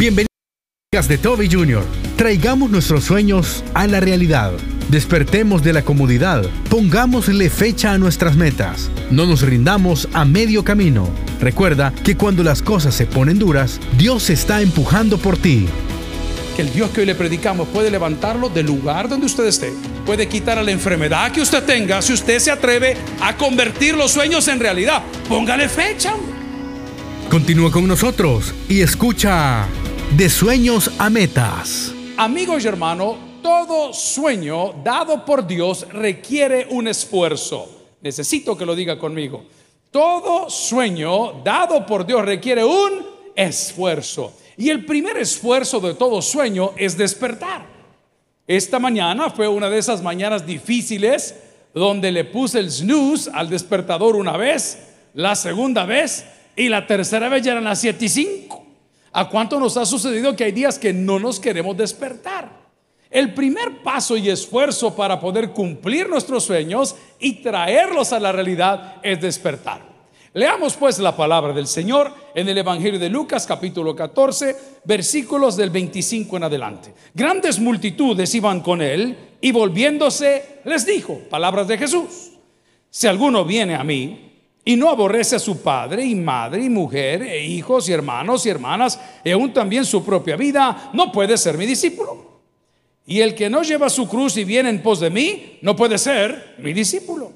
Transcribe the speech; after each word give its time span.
Bienvenidos 0.00 1.08
de 1.08 1.18
Toby 1.18 1.50
Jr. 1.52 1.84
Traigamos 2.16 2.70
nuestros 2.70 3.04
sueños 3.04 3.62
a 3.74 3.86
la 3.86 4.00
realidad. 4.00 4.52
Despertemos 4.88 5.62
de 5.62 5.74
la 5.74 5.82
comodidad. 5.82 6.42
Pongámosle 6.70 7.50
fecha 7.50 7.92
a 7.92 7.98
nuestras 7.98 8.34
metas. 8.34 8.90
No 9.10 9.26
nos 9.26 9.42
rindamos 9.42 10.08
a 10.14 10.24
medio 10.24 10.64
camino. 10.64 11.10
Recuerda 11.38 11.92
que 12.02 12.16
cuando 12.16 12.42
las 12.42 12.62
cosas 12.62 12.94
se 12.94 13.04
ponen 13.04 13.38
duras, 13.38 13.78
Dios 13.98 14.30
está 14.30 14.62
empujando 14.62 15.18
por 15.18 15.36
ti. 15.36 15.66
Que 16.56 16.62
el 16.62 16.72
Dios 16.72 16.88
que 16.92 17.00
hoy 17.00 17.06
le 17.06 17.14
predicamos 17.14 17.68
puede 17.68 17.90
levantarlo 17.90 18.48
del 18.48 18.64
lugar 18.64 19.06
donde 19.06 19.26
usted 19.26 19.44
esté. 19.44 19.70
Puede 20.06 20.28
quitar 20.28 20.56
a 20.56 20.62
la 20.62 20.70
enfermedad 20.70 21.30
que 21.30 21.42
usted 21.42 21.62
tenga 21.64 22.00
si 22.00 22.14
usted 22.14 22.38
se 22.38 22.50
atreve 22.50 22.96
a 23.20 23.36
convertir 23.36 23.96
los 23.96 24.12
sueños 24.12 24.48
en 24.48 24.60
realidad. 24.60 25.02
Póngale 25.28 25.68
fecha. 25.68 26.14
Continúa 27.28 27.70
con 27.70 27.86
nosotros 27.86 28.54
y 28.66 28.80
escucha 28.80 29.68
De 30.16 30.28
sueños 30.28 30.90
a 30.98 31.08
metas. 31.08 31.94
Amigos 32.16 32.64
y 32.64 32.68
hermanos, 32.68 33.16
todo 33.42 33.92
sueño 33.92 34.74
dado 34.84 35.24
por 35.24 35.46
Dios 35.46 35.86
requiere 35.92 36.66
un 36.68 36.88
esfuerzo. 36.88 37.94
Necesito 38.02 38.56
que 38.58 38.66
lo 38.66 38.74
diga 38.74 38.98
conmigo. 38.98 39.44
Todo 39.90 40.50
sueño 40.50 41.40
dado 41.44 41.86
por 41.86 42.04
Dios 42.04 42.24
requiere 42.24 42.64
un 42.64 43.06
esfuerzo. 43.36 44.36
Y 44.56 44.68
el 44.68 44.84
primer 44.84 45.16
esfuerzo 45.16 45.78
de 45.80 45.94
todo 45.94 46.20
sueño 46.20 46.72
es 46.76 46.98
despertar. 46.98 47.64
Esta 48.46 48.80
mañana 48.80 49.30
fue 49.30 49.46
una 49.46 49.70
de 49.70 49.78
esas 49.78 50.02
mañanas 50.02 50.44
difíciles 50.44 51.36
donde 51.72 52.10
le 52.10 52.24
puse 52.24 52.58
el 52.58 52.70
snooze 52.70 53.30
al 53.32 53.48
despertador 53.48 54.16
una 54.16 54.36
vez, 54.36 54.88
la 55.14 55.36
segunda 55.36 55.84
vez 55.84 56.26
y 56.56 56.68
la 56.68 56.86
tercera 56.86 57.28
vez 57.28 57.42
ya 57.42 57.52
eran 57.52 57.64
las 57.64 57.80
7 57.80 58.04
y 58.04 58.08
5. 58.08 58.59
¿A 59.12 59.28
cuánto 59.28 59.58
nos 59.58 59.76
ha 59.76 59.84
sucedido 59.84 60.36
que 60.36 60.44
hay 60.44 60.52
días 60.52 60.78
que 60.78 60.92
no 60.92 61.18
nos 61.18 61.40
queremos 61.40 61.76
despertar? 61.76 62.60
El 63.10 63.34
primer 63.34 63.82
paso 63.82 64.16
y 64.16 64.30
esfuerzo 64.30 64.94
para 64.94 65.18
poder 65.18 65.50
cumplir 65.50 66.08
nuestros 66.08 66.44
sueños 66.44 66.94
y 67.18 67.42
traerlos 67.42 68.12
a 68.12 68.20
la 68.20 68.30
realidad 68.30 68.96
es 69.02 69.20
despertar. 69.20 69.90
Leamos 70.32 70.76
pues 70.76 71.00
la 71.00 71.16
palabra 71.16 71.52
del 71.52 71.66
Señor 71.66 72.14
en 72.36 72.48
el 72.48 72.56
Evangelio 72.56 73.00
de 73.00 73.08
Lucas 73.08 73.48
capítulo 73.48 73.96
14 73.96 74.56
versículos 74.84 75.56
del 75.56 75.70
25 75.70 76.36
en 76.36 76.44
adelante. 76.44 76.94
Grandes 77.12 77.58
multitudes 77.58 78.32
iban 78.36 78.60
con 78.60 78.80
él 78.80 79.18
y 79.40 79.50
volviéndose 79.50 80.60
les 80.64 80.86
dijo, 80.86 81.18
palabras 81.28 81.66
de 81.66 81.78
Jesús, 81.78 82.30
si 82.88 83.08
alguno 83.08 83.44
viene 83.44 83.74
a 83.74 83.82
mí 83.82 84.29
y 84.64 84.76
no 84.76 84.90
aborrece 84.90 85.36
a 85.36 85.40
su 85.40 85.62
padre 85.62 86.04
y 86.04 86.14
madre 86.14 86.64
y 86.64 86.68
mujer 86.68 87.22
e 87.22 87.44
hijos 87.44 87.88
y 87.88 87.92
hermanos 87.92 88.44
y 88.44 88.50
hermanas 88.50 89.00
y 89.24 89.30
aún 89.30 89.52
también 89.52 89.84
su 89.84 90.04
propia 90.04 90.36
vida, 90.36 90.90
no 90.92 91.10
puede 91.10 91.38
ser 91.38 91.56
mi 91.56 91.66
discípulo. 91.66 92.30
Y 93.06 93.20
el 93.20 93.34
que 93.34 93.50
no 93.50 93.62
lleva 93.62 93.90
su 93.90 94.06
cruz 94.06 94.36
y 94.36 94.44
viene 94.44 94.68
en 94.68 94.82
pos 94.82 95.00
de 95.00 95.10
mí, 95.10 95.58
no 95.62 95.74
puede 95.74 95.98
ser 95.98 96.54
mi 96.58 96.72
discípulo. 96.72 97.32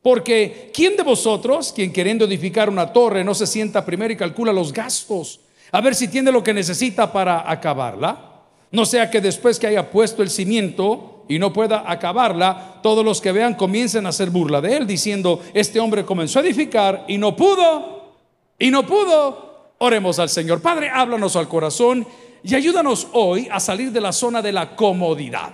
Porque 0.00 0.70
¿quién 0.72 0.96
de 0.96 1.02
vosotros, 1.02 1.72
quien 1.72 1.92
queriendo 1.92 2.24
edificar 2.24 2.68
una 2.70 2.92
torre, 2.92 3.22
no 3.22 3.34
se 3.34 3.46
sienta 3.46 3.84
primero 3.84 4.12
y 4.12 4.16
calcula 4.16 4.52
los 4.52 4.72
gastos, 4.72 5.40
a 5.70 5.80
ver 5.80 5.94
si 5.94 6.08
tiene 6.08 6.32
lo 6.32 6.42
que 6.42 6.54
necesita 6.54 7.12
para 7.12 7.50
acabarla? 7.50 8.30
No 8.70 8.86
sea 8.86 9.10
que 9.10 9.20
después 9.20 9.58
que 9.58 9.66
haya 9.66 9.90
puesto 9.90 10.22
el 10.22 10.30
cimiento 10.30 11.11
y 11.34 11.38
no 11.38 11.52
pueda 11.52 11.90
acabarla, 11.90 12.80
todos 12.82 13.04
los 13.04 13.20
que 13.20 13.32
vean 13.32 13.54
comiencen 13.54 14.04
a 14.04 14.10
hacer 14.10 14.30
burla 14.30 14.60
de 14.60 14.76
él, 14.76 14.86
diciendo, 14.86 15.40
este 15.54 15.80
hombre 15.80 16.04
comenzó 16.04 16.38
a 16.38 16.42
edificar 16.42 17.06
y 17.08 17.16
no 17.16 17.34
pudo, 17.34 18.16
y 18.58 18.70
no 18.70 18.86
pudo. 18.86 19.74
Oremos 19.78 20.18
al 20.18 20.28
Señor. 20.28 20.60
Padre, 20.60 20.90
háblanos 20.90 21.34
al 21.36 21.48
corazón 21.48 22.06
y 22.42 22.54
ayúdanos 22.54 23.08
hoy 23.12 23.48
a 23.50 23.60
salir 23.60 23.90
de 23.92 24.00
la 24.00 24.12
zona 24.12 24.42
de 24.42 24.52
la 24.52 24.76
comodidad. 24.76 25.52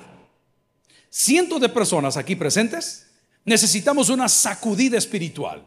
Cientos 1.08 1.60
de 1.60 1.68
personas 1.68 2.16
aquí 2.16 2.34
presentes 2.34 3.10
necesitamos 3.44 4.10
una 4.10 4.28
sacudida 4.28 4.98
espiritual 4.98 5.64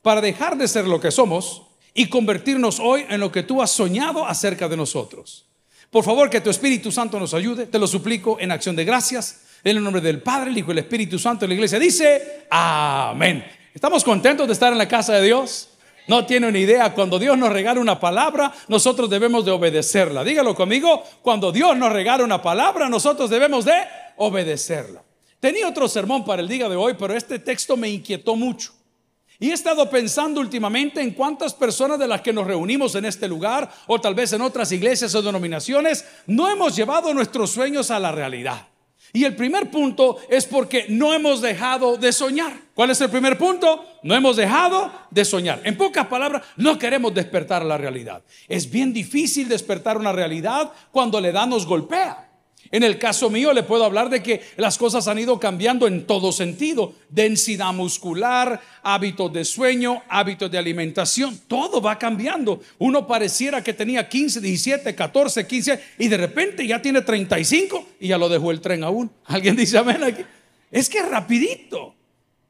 para 0.00 0.20
dejar 0.20 0.56
de 0.56 0.66
ser 0.66 0.86
lo 0.86 1.00
que 1.00 1.10
somos 1.10 1.62
y 1.94 2.08
convertirnos 2.08 2.80
hoy 2.80 3.04
en 3.08 3.20
lo 3.20 3.30
que 3.30 3.42
tú 3.42 3.60
has 3.60 3.70
soñado 3.70 4.26
acerca 4.26 4.68
de 4.68 4.76
nosotros. 4.76 5.51
Por 5.92 6.02
favor, 6.02 6.30
que 6.30 6.40
tu 6.40 6.48
Espíritu 6.48 6.90
Santo 6.90 7.20
nos 7.20 7.34
ayude, 7.34 7.66
te 7.66 7.78
lo 7.78 7.86
suplico 7.86 8.38
en 8.40 8.50
acción 8.50 8.74
de 8.74 8.82
gracias, 8.82 9.42
en 9.62 9.76
el 9.76 9.84
nombre 9.84 10.00
del 10.00 10.22
Padre, 10.22 10.48
el 10.48 10.56
Hijo 10.56 10.70
y 10.70 10.72
el 10.72 10.78
Espíritu 10.78 11.18
Santo. 11.18 11.46
La 11.46 11.52
iglesia 11.52 11.78
dice, 11.78 12.46
amén. 12.48 13.44
¿Estamos 13.74 14.02
contentos 14.02 14.46
de 14.46 14.54
estar 14.54 14.72
en 14.72 14.78
la 14.78 14.88
casa 14.88 15.12
de 15.12 15.26
Dios? 15.26 15.68
No 16.08 16.24
tiene 16.24 16.48
una 16.48 16.58
idea, 16.58 16.94
cuando 16.94 17.18
Dios 17.18 17.36
nos 17.36 17.52
regala 17.52 17.78
una 17.78 18.00
palabra, 18.00 18.54
nosotros 18.68 19.10
debemos 19.10 19.44
de 19.44 19.50
obedecerla. 19.50 20.24
Dígalo 20.24 20.54
conmigo, 20.54 21.04
cuando 21.20 21.52
Dios 21.52 21.76
nos 21.76 21.92
regala 21.92 22.24
una 22.24 22.40
palabra, 22.40 22.88
nosotros 22.88 23.28
debemos 23.28 23.66
de 23.66 23.74
obedecerla. 24.16 25.02
Tenía 25.40 25.68
otro 25.68 25.88
sermón 25.88 26.24
para 26.24 26.40
el 26.40 26.48
día 26.48 26.70
de 26.70 26.76
hoy, 26.76 26.94
pero 26.98 27.14
este 27.14 27.38
texto 27.38 27.76
me 27.76 27.90
inquietó 27.90 28.34
mucho. 28.34 28.72
Y 29.42 29.50
he 29.50 29.54
estado 29.54 29.90
pensando 29.90 30.40
últimamente 30.40 31.00
en 31.00 31.10
cuántas 31.10 31.52
personas 31.52 31.98
de 31.98 32.06
las 32.06 32.20
que 32.20 32.32
nos 32.32 32.46
reunimos 32.46 32.94
en 32.94 33.06
este 33.06 33.26
lugar, 33.26 33.68
o 33.88 34.00
tal 34.00 34.14
vez 34.14 34.32
en 34.32 34.40
otras 34.40 34.70
iglesias 34.70 35.12
o 35.16 35.20
denominaciones, 35.20 36.04
no 36.28 36.48
hemos 36.48 36.76
llevado 36.76 37.12
nuestros 37.12 37.50
sueños 37.50 37.90
a 37.90 37.98
la 37.98 38.12
realidad. 38.12 38.68
Y 39.12 39.24
el 39.24 39.34
primer 39.34 39.68
punto 39.68 40.18
es 40.30 40.46
porque 40.46 40.86
no 40.90 41.12
hemos 41.12 41.40
dejado 41.40 41.96
de 41.96 42.12
soñar. 42.12 42.52
¿Cuál 42.72 42.90
es 42.90 43.00
el 43.00 43.10
primer 43.10 43.36
punto? 43.36 43.84
No 44.04 44.14
hemos 44.14 44.36
dejado 44.36 44.92
de 45.10 45.24
soñar. 45.24 45.60
En 45.64 45.76
pocas 45.76 46.06
palabras, 46.06 46.44
no 46.56 46.78
queremos 46.78 47.12
despertar 47.12 47.64
la 47.64 47.76
realidad. 47.76 48.22
Es 48.46 48.70
bien 48.70 48.92
difícil 48.92 49.48
despertar 49.48 49.98
una 49.98 50.12
realidad 50.12 50.70
cuando 50.92 51.20
la 51.20 51.30
edad 51.30 51.48
nos 51.48 51.66
golpea. 51.66 52.31
En 52.72 52.82
el 52.82 52.98
caso 52.98 53.28
mío 53.28 53.52
le 53.52 53.64
puedo 53.64 53.84
hablar 53.84 54.08
de 54.08 54.22
que 54.22 54.40
las 54.56 54.78
cosas 54.78 55.06
han 55.06 55.18
ido 55.18 55.38
cambiando 55.38 55.86
en 55.86 56.06
todo 56.06 56.32
sentido. 56.32 56.94
Densidad 57.10 57.70
muscular, 57.74 58.62
hábitos 58.82 59.30
de 59.30 59.44
sueño, 59.44 60.02
hábitos 60.08 60.50
de 60.50 60.56
alimentación, 60.56 61.38
todo 61.46 61.82
va 61.82 61.98
cambiando. 61.98 62.62
Uno 62.78 63.06
pareciera 63.06 63.62
que 63.62 63.74
tenía 63.74 64.08
15, 64.08 64.40
17, 64.40 64.94
14, 64.94 65.46
15 65.46 65.80
y 65.98 66.08
de 66.08 66.16
repente 66.16 66.66
ya 66.66 66.80
tiene 66.80 67.02
35 67.02 67.88
y 68.00 68.08
ya 68.08 68.16
lo 68.16 68.30
dejó 68.30 68.50
el 68.50 68.62
tren 68.62 68.84
aún. 68.84 69.10
¿Alguien 69.26 69.54
dice 69.54 69.76
amén 69.76 70.02
aquí? 70.02 70.24
Es 70.70 70.88
que 70.88 71.00
es 71.00 71.08
rapidito. 71.08 71.94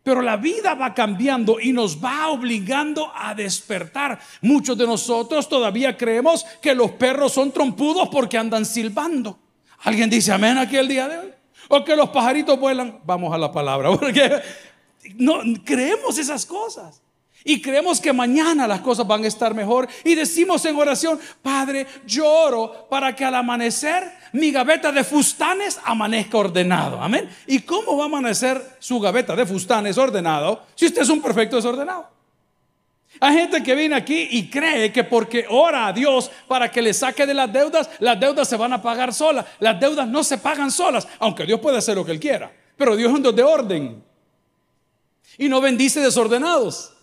Pero 0.04 0.22
la 0.22 0.36
vida 0.36 0.74
va 0.74 0.94
cambiando 0.94 1.58
y 1.60 1.72
nos 1.72 2.02
va 2.02 2.28
obligando 2.28 3.10
a 3.14 3.34
despertar. 3.34 4.20
Muchos 4.40 4.78
de 4.78 4.86
nosotros 4.86 5.48
todavía 5.48 5.96
creemos 5.96 6.44
que 6.60 6.76
los 6.76 6.92
perros 6.92 7.32
son 7.32 7.50
trompudos 7.50 8.08
porque 8.08 8.38
andan 8.38 8.64
silbando. 8.64 9.41
¿Alguien 9.82 10.08
dice 10.08 10.32
amén 10.32 10.58
aquí 10.58 10.76
el 10.76 10.88
día 10.88 11.08
de 11.08 11.18
hoy? 11.18 11.32
O 11.68 11.84
que 11.84 11.96
los 11.96 12.10
pajaritos 12.10 12.58
vuelan. 12.58 13.00
Vamos 13.04 13.34
a 13.34 13.38
la 13.38 13.50
palabra, 13.50 13.90
porque 13.98 14.40
no 15.16 15.40
creemos 15.64 16.18
esas 16.18 16.46
cosas. 16.46 17.02
Y 17.44 17.60
creemos 17.60 18.00
que 18.00 18.12
mañana 18.12 18.68
las 18.68 18.80
cosas 18.82 19.04
van 19.04 19.24
a 19.24 19.26
estar 19.26 19.52
mejor. 19.52 19.88
Y 20.04 20.14
decimos 20.14 20.64
en 20.64 20.76
oración, 20.76 21.18
Padre, 21.42 21.86
lloro 22.06 22.86
para 22.88 23.16
que 23.16 23.24
al 23.24 23.34
amanecer 23.34 24.12
mi 24.32 24.52
gaveta 24.52 24.92
de 24.92 25.02
fustanes 25.02 25.80
amanezca 25.84 26.38
ordenado. 26.38 27.00
Amén. 27.02 27.28
¿Y 27.48 27.60
cómo 27.60 27.96
va 27.96 28.04
a 28.04 28.06
amanecer 28.06 28.62
su 28.78 29.00
gaveta 29.00 29.34
de 29.34 29.44
fustanes 29.44 29.98
ordenado 29.98 30.62
si 30.76 30.86
usted 30.86 31.02
es 31.02 31.08
un 31.08 31.20
perfecto 31.20 31.56
desordenado? 31.56 32.11
Hay 33.22 33.34
gente 33.34 33.62
que 33.62 33.76
viene 33.76 33.94
aquí 33.94 34.26
y 34.32 34.50
cree 34.50 34.90
que 34.90 35.04
porque 35.04 35.46
ora 35.48 35.86
a 35.86 35.92
Dios 35.92 36.28
para 36.48 36.68
que 36.68 36.82
le 36.82 36.92
saque 36.92 37.24
de 37.24 37.32
las 37.32 37.52
deudas, 37.52 37.88
las 38.00 38.18
deudas 38.18 38.48
se 38.48 38.56
van 38.56 38.72
a 38.72 38.82
pagar 38.82 39.14
solas. 39.14 39.46
Las 39.60 39.78
deudas 39.78 40.08
no 40.08 40.24
se 40.24 40.38
pagan 40.38 40.72
solas, 40.72 41.06
aunque 41.20 41.46
Dios 41.46 41.60
puede 41.60 41.78
hacer 41.78 41.94
lo 41.94 42.04
que 42.04 42.10
Él 42.10 42.18
quiera. 42.18 42.50
Pero 42.76 42.96
Dios 42.96 43.12
es 43.12 43.16
un 43.16 43.22
Dios 43.22 43.36
de 43.36 43.44
orden. 43.44 44.02
Y 45.38 45.48
no 45.48 45.60
bendice 45.60 46.00
desordenados. 46.00 46.94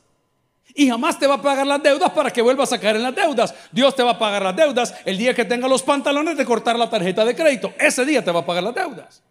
Y 0.75 0.89
jamás 0.89 1.17
te 1.17 1.25
va 1.25 1.35
a 1.35 1.41
pagar 1.41 1.65
las 1.65 1.81
deudas 1.81 2.11
para 2.11 2.31
que 2.31 2.41
vuelvas 2.41 2.73
a 2.73 2.79
caer 2.81 2.97
en 2.97 3.03
las 3.03 3.15
deudas. 3.15 3.55
Dios 3.71 3.95
te 3.95 4.03
va 4.03 4.11
a 4.11 4.19
pagar 4.19 4.41
las 4.41 4.57
deudas 4.57 4.93
el 5.05 5.17
día 5.17 5.33
que 5.33 5.45
tenga 5.45 5.69
los 5.69 5.83
pantalones 5.83 6.35
de 6.35 6.43
cortar 6.43 6.77
la 6.77 6.89
tarjeta 6.89 7.23
de 7.23 7.33
crédito. 7.33 7.73
Ese 7.79 8.03
día 8.03 8.21
te 8.21 8.31
va 8.31 8.41
a 8.41 8.45
pagar 8.45 8.63
las 8.63 8.75
deudas. 8.75 9.23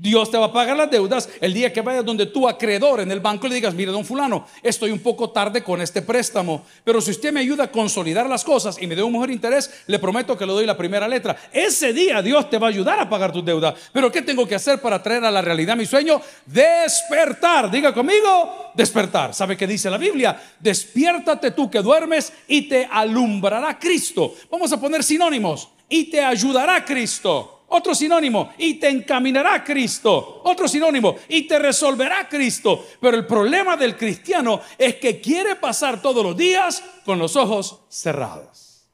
Dios 0.00 0.30
te 0.30 0.38
va 0.38 0.46
a 0.46 0.52
pagar 0.52 0.78
las 0.78 0.90
deudas 0.90 1.28
el 1.42 1.52
día 1.52 1.70
que 1.70 1.82
vayas 1.82 2.06
donde 2.06 2.24
tu 2.24 2.48
acreedor 2.48 3.00
en 3.00 3.12
el 3.12 3.20
banco 3.20 3.46
le 3.46 3.56
digas, 3.56 3.74
mire, 3.74 3.92
don 3.92 4.02
fulano, 4.02 4.46
estoy 4.62 4.92
un 4.92 5.00
poco 5.00 5.28
tarde 5.28 5.62
con 5.62 5.82
este 5.82 6.00
préstamo, 6.00 6.64
pero 6.82 7.02
si 7.02 7.10
usted 7.10 7.30
me 7.30 7.40
ayuda 7.40 7.64
a 7.64 7.70
consolidar 7.70 8.26
las 8.26 8.42
cosas 8.42 8.80
y 8.80 8.86
me 8.86 8.96
dé 8.96 9.02
un 9.02 9.12
mejor 9.12 9.30
interés, 9.30 9.70
le 9.86 9.98
prometo 9.98 10.38
que 10.38 10.46
le 10.46 10.52
doy 10.52 10.64
la 10.64 10.74
primera 10.74 11.06
letra. 11.06 11.36
Ese 11.52 11.92
día 11.92 12.22
Dios 12.22 12.48
te 12.48 12.56
va 12.56 12.68
a 12.68 12.70
ayudar 12.70 12.98
a 12.98 13.10
pagar 13.10 13.30
tus 13.30 13.44
deudas. 13.44 13.74
Pero 13.92 14.10
¿qué 14.10 14.22
tengo 14.22 14.48
que 14.48 14.54
hacer 14.54 14.80
para 14.80 15.02
traer 15.02 15.22
a 15.22 15.30
la 15.30 15.42
realidad 15.42 15.76
mi 15.76 15.84
sueño? 15.84 16.22
Despertar. 16.46 17.70
Diga 17.70 17.92
conmigo, 17.92 18.70
despertar. 18.74 19.34
¿Sabe 19.34 19.54
qué 19.54 19.66
dice 19.66 19.90
la 19.90 19.98
Biblia? 19.98 20.40
Despiértate 20.58 21.50
tú 21.50 21.70
que 21.70 21.82
duermes 21.82 22.32
y 22.48 22.62
te 22.62 22.88
alumbrará 22.90 23.78
Cristo. 23.78 24.34
Vamos 24.50 24.72
a 24.72 24.80
poner 24.80 25.04
sinónimos. 25.04 25.68
Y 25.90 26.04
te 26.04 26.22
ayudará 26.22 26.84
Cristo. 26.84 27.59
Otro 27.72 27.94
sinónimo, 27.94 28.52
y 28.58 28.74
te 28.74 28.88
encaminará 28.88 29.62
Cristo. 29.62 30.42
Otro 30.44 30.66
sinónimo, 30.66 31.14
y 31.28 31.42
te 31.42 31.56
resolverá 31.58 32.28
Cristo. 32.28 32.84
Pero 33.00 33.16
el 33.16 33.26
problema 33.26 33.76
del 33.76 33.96
cristiano 33.96 34.60
es 34.76 34.96
que 34.96 35.20
quiere 35.20 35.54
pasar 35.54 36.02
todos 36.02 36.24
los 36.24 36.36
días 36.36 36.82
con 37.04 37.20
los 37.20 37.36
ojos 37.36 37.82
cerrados. 37.88 38.88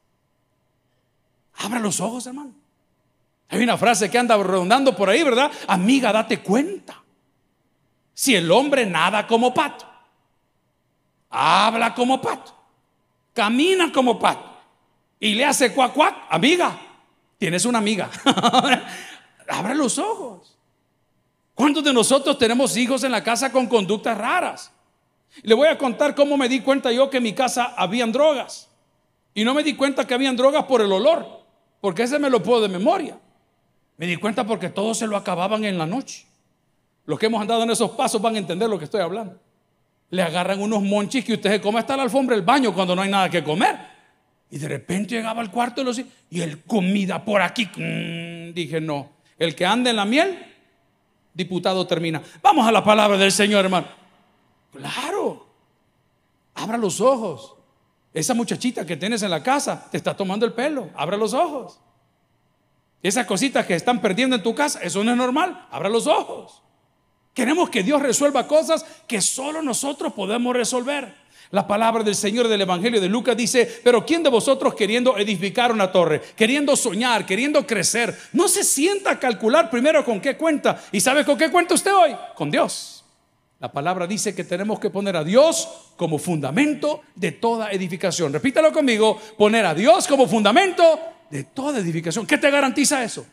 Abra 1.55 1.79
los 1.79 1.99
ojos, 1.99 2.27
hermano. 2.27 2.53
Hay 3.49 3.63
una 3.63 3.77
frase 3.77 4.11
que 4.11 4.19
anda 4.19 4.37
redondando 4.37 4.95
por 4.95 5.09
ahí, 5.09 5.23
¿verdad? 5.23 5.51
Amiga, 5.67 6.13
date 6.13 6.41
cuenta. 6.41 7.01
Si 8.13 8.35
el 8.35 8.51
hombre 8.51 8.85
nada 8.85 9.25
como 9.25 9.55
pato, 9.55 9.85
habla 11.31 11.95
como 11.95 12.21
pato, 12.21 12.55
camina 13.33 13.91
como 13.91 14.19
pato 14.19 14.55
y 15.19 15.33
le 15.33 15.45
hace 15.45 15.73
cuac 15.73 15.93
cuac, 15.93 16.15
amiga, 16.29 16.86
tienes 17.37 17.65
una 17.65 17.77
amiga. 17.79 18.09
Abra 19.47 19.73
los 19.73 19.97
ojos. 19.97 20.57
¿Cuántos 21.53 21.83
de 21.83 21.93
nosotros 21.93 22.37
tenemos 22.37 22.77
hijos 22.77 23.03
en 23.03 23.11
la 23.11 23.23
casa 23.23 23.51
con 23.51 23.67
conductas 23.67 24.17
raras? 24.17 24.71
Le 25.41 25.53
voy 25.55 25.67
a 25.67 25.77
contar 25.77 26.15
cómo 26.15 26.37
me 26.37 26.49
di 26.49 26.61
cuenta 26.61 26.91
yo 26.91 27.09
que 27.09 27.17
en 27.17 27.23
mi 27.23 27.33
casa 27.33 27.73
habían 27.75 28.11
drogas. 28.11 28.69
Y 29.33 29.43
no 29.43 29.53
me 29.53 29.63
di 29.63 29.75
cuenta 29.75 30.05
que 30.05 30.13
habían 30.13 30.35
drogas 30.35 30.65
por 30.65 30.81
el 30.81 30.91
olor, 30.91 31.43
porque 31.81 32.03
ese 32.03 32.19
me 32.19 32.29
lo 32.29 32.41
puedo 32.41 32.61
de 32.61 32.69
memoria. 32.69 33.19
Me 33.97 34.05
di 34.05 34.17
cuenta 34.17 34.45
porque 34.45 34.69
todos 34.69 34.97
se 34.97 35.07
lo 35.07 35.17
acababan 35.17 35.63
en 35.63 35.77
la 35.77 35.85
noche. 35.85 36.25
Los 37.05 37.17
que 37.17 37.27
hemos 37.27 37.41
andado 37.41 37.63
en 37.63 37.71
esos 37.71 37.91
pasos 37.91 38.21
van 38.21 38.35
a 38.35 38.37
entender 38.37 38.69
lo 38.69 38.77
que 38.77 38.85
estoy 38.85 39.01
hablando. 39.01 39.39
Le 40.09 40.21
agarran 40.21 40.61
unos 40.61 40.81
monchis 40.83 41.25
que 41.25 41.33
usted 41.33 41.51
se 41.51 41.61
come 41.61 41.79
hasta 41.79 41.97
la 41.97 42.03
alfombra 42.03 42.35
del 42.35 42.45
baño 42.45 42.73
cuando 42.73 42.95
no 42.95 43.01
hay 43.01 43.09
nada 43.09 43.29
que 43.29 43.43
comer. 43.43 43.77
Y 44.49 44.57
de 44.57 44.67
repente 44.67 45.15
llegaba 45.15 45.41
al 45.41 45.51
cuarto 45.51 45.81
y, 45.81 45.83
los, 45.83 46.01
y 46.29 46.41
el 46.41 46.63
comida 46.63 47.23
por 47.23 47.41
aquí. 47.41 47.65
Mm, 47.65 48.53
dije, 48.53 48.79
no. 48.79 49.09
El 49.37 49.55
que 49.55 49.65
anda 49.65 49.89
en 49.89 49.95
la 49.95 50.05
miel, 50.05 50.37
diputado 51.33 51.85
termina. 51.85 52.21
Vamos 52.41 52.67
a 52.67 52.71
la 52.71 52.83
palabra 52.83 53.17
del 53.17 53.31
Señor, 53.31 53.65
hermano. 53.65 53.87
Claro. 54.71 55.47
Abra 56.55 56.77
los 56.77 57.01
ojos. 57.01 57.55
Esa 58.13 58.33
muchachita 58.33 58.85
que 58.85 58.97
tienes 58.97 59.21
en 59.21 59.29
la 59.29 59.43
casa 59.43 59.87
te 59.91 59.97
está 59.97 60.15
tomando 60.15 60.45
el 60.45 60.53
pelo. 60.53 60.89
Abra 60.95 61.17
los 61.17 61.33
ojos. 61.33 61.79
Esas 63.03 63.25
cositas 63.27 63.65
que 63.65 63.75
están 63.75 64.01
perdiendo 64.01 64.35
en 64.35 64.43
tu 64.43 64.55
casa, 64.55 64.79
eso 64.81 65.03
no 65.03 65.11
es 65.11 65.17
normal. 65.17 65.67
Abra 65.69 65.89
los 65.89 66.07
ojos. 66.07 66.63
Queremos 67.33 67.69
que 67.69 67.83
Dios 67.83 68.01
resuelva 68.01 68.47
cosas 68.47 68.83
que 69.07 69.21
solo 69.21 69.61
nosotros 69.61 70.13
podemos 70.13 70.55
resolver. 70.55 71.13
La 71.51 71.65
palabra 71.65 72.03
del 72.03 72.15
Señor 72.15 72.47
del 72.47 72.61
Evangelio 72.61 72.99
de 72.99 73.07
Lucas 73.07 73.37
dice, 73.37 73.79
pero 73.83 74.05
¿quién 74.05 74.21
de 74.21 74.29
vosotros 74.29 74.75
queriendo 74.75 75.17
edificar 75.17 75.71
una 75.71 75.91
torre, 75.91 76.21
queriendo 76.35 76.75
soñar, 76.75 77.25
queriendo 77.25 77.65
crecer, 77.65 78.17
no 78.33 78.47
se 78.47 78.63
sienta 78.63 79.11
a 79.11 79.19
calcular 79.19 79.69
primero 79.69 80.03
con 80.03 80.19
qué 80.19 80.35
cuenta? 80.35 80.81
¿Y 80.91 80.99
sabe 80.99 81.23
con 81.23 81.37
qué 81.37 81.49
cuenta 81.49 81.73
usted 81.73 81.93
hoy? 81.93 82.15
Con 82.35 82.51
Dios. 82.51 83.05
La 83.59 83.71
palabra 83.71 84.05
dice 84.05 84.35
que 84.35 84.43
tenemos 84.43 84.79
que 84.79 84.89
poner 84.89 85.15
a 85.15 85.23
Dios 85.23 85.67
como 85.95 86.19
fundamento 86.19 87.01
de 87.15 87.31
toda 87.31 87.71
edificación. 87.71 88.31
Repítalo 88.33 88.71
conmigo, 88.71 89.19
poner 89.37 89.65
a 89.65 89.73
Dios 89.73 90.05
como 90.07 90.27
fundamento 90.27 90.99
de 91.29 91.45
toda 91.45 91.79
edificación. 91.79 92.27
¿Qué 92.27 92.37
te 92.37 92.51
garantiza 92.51 93.03
eso? 93.03 93.25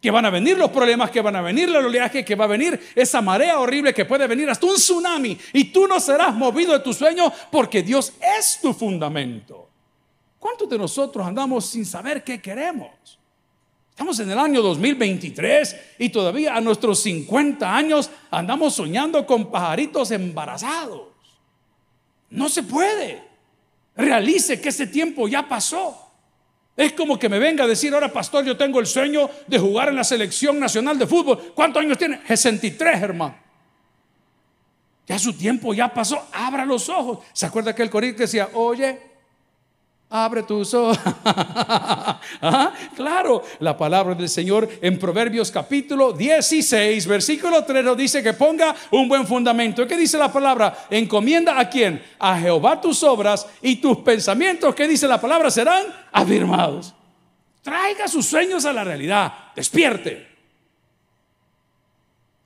Que 0.00 0.10
van 0.10 0.24
a 0.24 0.30
venir 0.30 0.56
los 0.56 0.70
problemas, 0.70 1.10
que 1.10 1.20
van 1.20 1.36
a 1.36 1.42
venir 1.42 1.68
el 1.68 1.76
oleaje, 1.76 2.24
que 2.24 2.34
va 2.34 2.44
a 2.44 2.48
venir 2.48 2.80
esa 2.94 3.20
marea 3.20 3.58
horrible, 3.58 3.92
que 3.92 4.06
puede 4.06 4.26
venir 4.26 4.48
hasta 4.48 4.66
un 4.66 4.76
tsunami. 4.76 5.38
Y 5.52 5.64
tú 5.64 5.86
no 5.86 6.00
serás 6.00 6.34
movido 6.34 6.72
de 6.72 6.80
tu 6.80 6.94
sueño 6.94 7.30
porque 7.50 7.82
Dios 7.82 8.14
es 8.38 8.60
tu 8.62 8.72
fundamento. 8.72 9.68
¿Cuántos 10.38 10.68
de 10.70 10.78
nosotros 10.78 11.26
andamos 11.26 11.66
sin 11.66 11.84
saber 11.84 12.24
qué 12.24 12.40
queremos? 12.40 13.18
Estamos 13.90 14.18
en 14.20 14.30
el 14.30 14.38
año 14.38 14.62
2023 14.62 15.76
y 15.98 16.08
todavía 16.08 16.56
a 16.56 16.60
nuestros 16.62 17.00
50 17.00 17.76
años 17.76 18.10
andamos 18.30 18.74
soñando 18.74 19.26
con 19.26 19.50
pajaritos 19.50 20.10
embarazados. 20.10 21.08
No 22.30 22.48
se 22.48 22.62
puede. 22.62 23.22
Realice 23.94 24.58
que 24.58 24.70
ese 24.70 24.86
tiempo 24.86 25.28
ya 25.28 25.46
pasó. 25.46 26.09
Es 26.76 26.92
como 26.92 27.18
que 27.18 27.28
me 27.28 27.38
venga 27.38 27.64
a 27.64 27.66
decir, 27.66 27.92
ahora 27.92 28.12
pastor, 28.12 28.44
yo 28.44 28.56
tengo 28.56 28.80
el 28.80 28.86
sueño 28.86 29.28
de 29.46 29.58
jugar 29.58 29.88
en 29.88 29.96
la 29.96 30.04
selección 30.04 30.58
nacional 30.58 30.98
de 30.98 31.06
fútbol. 31.06 31.52
¿Cuántos 31.54 31.82
años 31.82 31.98
tiene? 31.98 32.20
63, 32.26 33.02
hermano. 33.02 33.36
Ya 35.06 35.18
su 35.18 35.32
tiempo 35.32 35.74
ya 35.74 35.92
pasó. 35.92 36.28
Abra 36.32 36.64
los 36.64 36.88
ojos. 36.88 37.18
¿Se 37.32 37.44
acuerda 37.44 37.74
que 37.74 37.82
el 37.82 37.90
corito 37.90 38.20
decía, 38.20 38.48
oye, 38.54 39.09
Abre 40.10 40.42
tus 40.42 40.74
ojos. 40.74 40.98
Claro, 42.96 43.42
la 43.60 43.76
palabra 43.76 44.14
del 44.14 44.28
Señor 44.28 44.68
en 44.80 44.98
Proverbios 44.98 45.50
capítulo 45.50 46.12
16, 46.12 47.06
versículo 47.06 47.64
3 47.64 47.84
nos 47.84 47.96
dice 47.96 48.22
que 48.22 48.34
ponga 48.34 48.74
un 48.90 49.08
buen 49.08 49.26
fundamento. 49.26 49.86
¿Qué 49.86 49.96
dice 49.96 50.18
la 50.18 50.32
palabra? 50.32 50.86
Encomienda 50.90 51.58
a 51.58 51.68
quién? 51.68 52.02
A 52.18 52.38
Jehová 52.38 52.80
tus 52.80 53.02
obras 53.02 53.46
y 53.62 53.76
tus 53.76 53.98
pensamientos, 53.98 54.74
¿qué 54.74 54.86
dice 54.86 55.08
la 55.08 55.20
palabra? 55.20 55.50
Serán 55.50 55.86
afirmados. 56.12 56.94
Traiga 57.62 58.06
sus 58.06 58.26
sueños 58.26 58.64
a 58.64 58.72
la 58.72 58.84
realidad. 58.84 59.32
Despierte. 59.54 60.28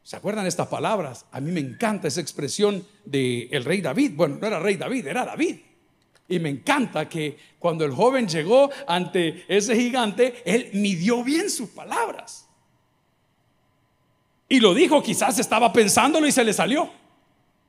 ¿Se 0.02 0.16
acuerdan 0.16 0.46
estas 0.46 0.68
palabras? 0.68 1.26
A 1.32 1.40
mí 1.40 1.50
me 1.50 1.60
encanta 1.60 2.08
esa 2.08 2.20
expresión 2.20 2.86
del 3.04 3.48
el 3.50 3.64
rey 3.64 3.80
David. 3.80 4.12
Bueno, 4.14 4.38
no 4.40 4.46
era 4.46 4.58
rey 4.60 4.76
David, 4.76 5.06
era 5.06 5.24
David. 5.24 5.56
Y 6.28 6.38
me 6.38 6.48
encanta 6.48 7.08
que 7.08 7.36
cuando 7.58 7.84
el 7.84 7.92
joven 7.92 8.26
llegó 8.26 8.70
ante 8.86 9.44
ese 9.48 9.76
gigante, 9.76 10.42
él 10.44 10.70
midió 10.72 11.22
bien 11.22 11.50
sus 11.50 11.68
palabras. 11.68 12.48
Y 14.48 14.60
lo 14.60 14.74
dijo, 14.74 15.02
quizás 15.02 15.38
estaba 15.38 15.72
pensándolo 15.72 16.26
y 16.26 16.32
se 16.32 16.44
le 16.44 16.52
salió. 16.52 16.90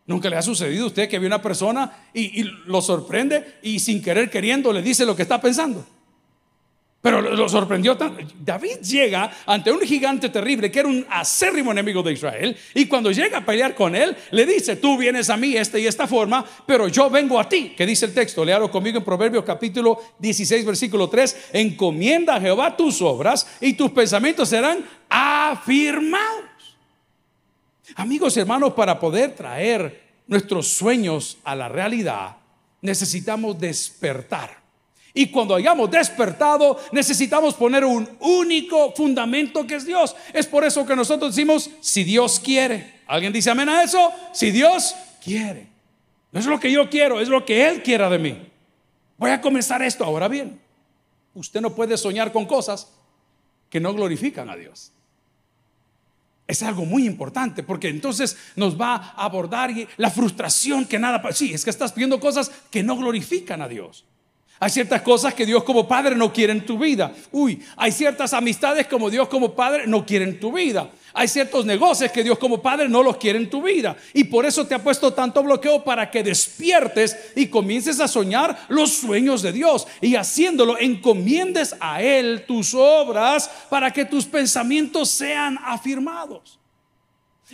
Nunca 0.08 0.30
le 0.30 0.38
ha 0.38 0.42
sucedido 0.42 0.86
a 0.86 0.88
usted 0.88 1.10
que 1.10 1.20
ve 1.20 1.28
una 1.28 1.42
persona 1.42 2.10
y, 2.14 2.42
y, 2.42 2.44
lo 2.66 2.82
sorprende 2.82 3.58
y 3.64 3.80
sin 3.80 4.02
querer 4.02 4.30
queriendo 4.30 4.72
le 4.72 4.82
dice 4.82 5.06
lo 5.06 5.16
que 5.16 5.24
está 5.24 5.42
pensando. 5.42 5.86
Pero 7.06 7.22
lo 7.22 7.48
sorprendió 7.48 7.96
tanto. 7.96 8.24
David 8.40 8.78
llega 8.82 9.32
ante 9.46 9.72
un 9.72 9.80
gigante 9.82 10.30
terrible 10.30 10.72
que 10.72 10.80
era 10.80 10.90
un 10.90 11.06
acérrimo 11.08 11.72
enemigo 11.72 12.02
de 12.02 12.14
Israel. 12.14 12.58
Y 12.74 12.88
cuando 12.88 13.12
llega 13.12 13.38
a 13.38 13.46
pelear 13.46 13.76
con 13.76 13.96
él, 13.96 14.18
le 14.32 14.44
dice: 14.44 14.78
Tú 14.78 14.98
vienes 14.98 15.30
a 15.30 15.38
mí 15.38 15.56
esta 15.56 15.78
y 15.78 15.86
esta 15.86 16.08
forma, 16.08 16.44
pero 16.66 16.88
yo 16.88 17.08
vengo 17.12 17.40
a 17.40 17.48
ti. 17.48 17.76
Que 17.78 17.86
dice 17.86 18.08
el 18.08 18.14
texto? 18.16 18.44
Lealo 18.44 18.72
conmigo 18.72 18.98
en 18.98 19.04
Proverbios 19.04 19.46
capítulo 19.46 20.02
16, 20.18 20.66
versículo 20.66 21.08
3. 21.08 21.50
Encomienda 21.54 22.38
a 22.38 22.42
Jehová 22.42 22.76
tus 22.76 23.00
obras 23.04 23.56
y 23.62 23.74
tus 23.74 23.92
pensamientos 23.92 24.50
serán 24.50 24.84
afirmados. 25.08 26.76
Amigos, 27.98 28.36
hermanos, 28.36 28.74
para 28.74 29.00
poder 29.00 29.36
traer 29.36 30.02
nuestros 30.26 30.70
sueños 30.70 31.38
a 31.44 31.54
la 31.54 31.70
realidad, 31.70 32.38
necesitamos 32.82 33.60
despertar. 33.60 34.65
Y 35.18 35.28
cuando 35.28 35.56
hayamos 35.56 35.90
despertado, 35.90 36.78
necesitamos 36.92 37.54
poner 37.54 37.86
un 37.86 38.08
único 38.20 38.92
fundamento 38.92 39.66
que 39.66 39.76
es 39.76 39.86
Dios. 39.86 40.14
Es 40.34 40.46
por 40.46 40.66
eso 40.66 40.86
que 40.86 40.94
nosotros 40.94 41.34
decimos, 41.34 41.70
si 41.80 42.04
Dios 42.04 42.38
quiere. 42.38 43.00
¿Alguien 43.08 43.32
dice 43.32 43.50
amén 43.50 43.70
a 43.70 43.82
eso? 43.82 44.12
Si 44.34 44.52
Dios 44.52 44.94
quiere. 45.24 45.68
No 46.34 46.42
es 46.42 46.46
lo 46.46 46.60
que 46.60 46.70
yo 46.70 46.90
quiero, 46.90 47.22
es 47.22 47.30
lo 47.30 47.46
que 47.46 47.66
Él 47.66 47.82
quiera 47.82 48.10
de 48.10 48.20
mí. 48.20 48.38
Voy 49.18 49.32
a 49.32 49.40
comenzar 49.40 49.82
esto. 49.82 50.04
Ahora 50.04 50.28
bien, 50.28 50.60
usted 51.34 51.62
no 51.62 51.74
puede 51.74 51.98
soñar 51.98 52.34
con 52.34 52.46
cosas 52.46 52.90
que 53.70 53.80
no 53.80 53.94
glorifican 53.94 54.50
a 54.50 54.58
Dios. 54.58 54.92
Es 56.46 56.62
algo 56.62 56.84
muy 56.84 57.08
importante 57.08 57.64
porque 57.64 57.88
entonces 57.88 58.36
nos 58.58 58.80
va 58.80 58.96
a 58.96 59.24
abordar 59.24 59.72
la 59.96 60.12
frustración 60.12 60.84
que 60.84 61.00
nada... 61.00 61.24
Sí, 61.32 61.54
es 61.54 61.64
que 61.64 61.70
estás 61.70 61.94
pidiendo 61.94 62.20
cosas 62.20 62.52
que 62.70 62.84
no 62.84 62.98
glorifican 62.98 63.62
a 63.62 63.70
Dios. 63.70 64.04
Hay 64.60 64.70
ciertas 64.70 65.02
cosas 65.02 65.34
que 65.34 65.46
Dios 65.46 65.64
como 65.64 65.88
Padre 65.88 66.16
no 66.16 66.32
quiere 66.32 66.54
en 66.54 66.66
tu 66.66 66.80
vida. 66.80 67.14
Uy, 67.32 67.62
hay 67.76 67.92
ciertas 67.92 68.34
amistades 68.34 68.88
como 68.88 69.10
Dios 69.10 69.28
como 69.28 69.54
Padre 69.54 69.86
no 69.86 70.06
quiere 70.06 70.24
en 70.26 70.40
tu 70.40 70.54
vida. 70.54 70.90
Hay 71.14 71.28
ciertos 71.28 71.66
negocios 71.66 72.12
que 72.12 72.24
Dios 72.24 72.38
como 72.38 72.62
Padre 72.62 72.88
no 72.88 73.04
los 73.04 73.18
quiere 73.18 73.40
en 73.40 73.50
tu 73.50 73.62
vida. 73.62 73.98
Y 74.14 74.26
por 74.26 74.46
eso 74.46 74.66
te 74.66 74.76
ha 74.76 74.84
puesto 74.84 75.14
tanto 75.14 75.44
bloqueo 75.44 75.84
para 75.84 76.10
que 76.10 76.24
despiertes 76.24 77.18
y 77.36 77.48
comiences 77.48 78.00
a 78.00 78.08
soñar 78.08 78.66
los 78.70 78.94
sueños 78.94 79.42
de 79.42 79.52
Dios. 79.52 79.88
Y 80.02 80.16
haciéndolo, 80.16 80.78
encomiendes 80.78 81.76
a 81.80 82.02
Él 82.02 82.46
tus 82.48 82.74
obras 82.74 83.50
para 83.70 83.92
que 83.92 84.06
tus 84.06 84.26
pensamientos 84.26 85.10
sean 85.10 85.58
afirmados. 85.66 86.60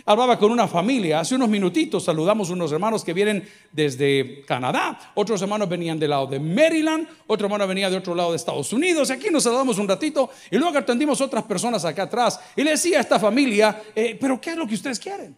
Hablaba 0.06 0.38
con 0.38 0.50
una 0.50 0.66
familia 0.66 1.20
hace 1.20 1.34
unos 1.34 1.50
minutitos, 1.50 2.04
saludamos 2.04 2.48
unos 2.48 2.72
hermanos 2.72 3.04
que 3.04 3.12
vienen 3.12 3.46
desde 3.70 4.42
Canadá, 4.46 5.12
otros 5.14 5.42
hermanos 5.42 5.68
venían 5.68 5.98
del 5.98 6.10
lado 6.10 6.26
de 6.26 6.40
Maryland, 6.40 7.06
otro 7.26 7.46
hermano 7.46 7.66
venía 7.66 7.90
de 7.90 7.98
otro 7.98 8.14
lado 8.14 8.30
de 8.30 8.36
Estados 8.36 8.72
Unidos, 8.72 9.10
aquí 9.10 9.28
nos 9.30 9.42
saludamos 9.42 9.76
un 9.78 9.86
ratito 9.86 10.30
y 10.50 10.56
luego 10.56 10.78
atendimos 10.78 11.20
otras 11.20 11.44
personas 11.44 11.84
acá 11.84 12.04
atrás 12.04 12.40
y 12.56 12.62
le 12.62 12.70
decía 12.70 12.98
a 12.98 13.00
esta 13.02 13.20
familia, 13.20 13.82
eh, 13.94 14.16
pero 14.18 14.40
¿qué 14.40 14.50
es 14.50 14.56
lo 14.56 14.66
que 14.66 14.74
ustedes 14.74 14.98
quieren? 14.98 15.36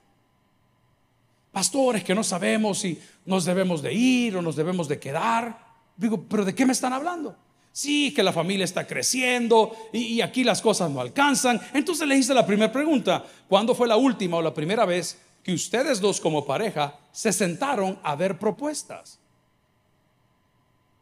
Pastores 1.50 2.04
que 2.04 2.14
no 2.14 2.23
sabemos 2.23 2.78
si 2.78 2.96
nos 3.26 3.44
debemos 3.44 3.82
de 3.82 3.92
ir 3.92 4.37
o 4.37 4.42
nos 4.42 4.54
debemos 4.54 4.87
de 4.87 5.00
quedar. 5.00 5.58
Digo, 5.96 6.25
pero 6.28 6.44
¿de 6.44 6.54
qué 6.54 6.64
me 6.64 6.73
están 6.73 6.92
hablando? 6.92 7.37
Sí, 7.75 8.14
que 8.14 8.23
la 8.23 8.33
familia 8.33 8.64
está 8.64 8.87
creciendo 8.87 9.75
y, 9.93 10.21
aquí 10.21 10.45
las 10.45 10.62
cosas 10.62 10.93
no 10.93 11.00
alcanzan. 11.00 11.61
Entonces 11.73 12.07
le 12.07 12.16
hice 12.16 12.33
la 12.33 12.47
primera 12.47 12.71
pregunta. 12.71 13.25
¿Cuándo 13.49 13.75
fue 13.75 13.88
la 13.88 13.97
última 13.97 14.37
o 14.37 14.43
la 14.43 14.54
primera 14.54 14.85
vez 14.85 15.19
que 15.43 15.52
ustedes 15.52 16.00
dos 16.00 16.21
como 16.21 16.47
pareja 16.47 16.97
se 17.11 17.33
sentaron 17.33 17.99
a 18.04 18.14
ver 18.14 18.38
propuestas? 18.38 19.19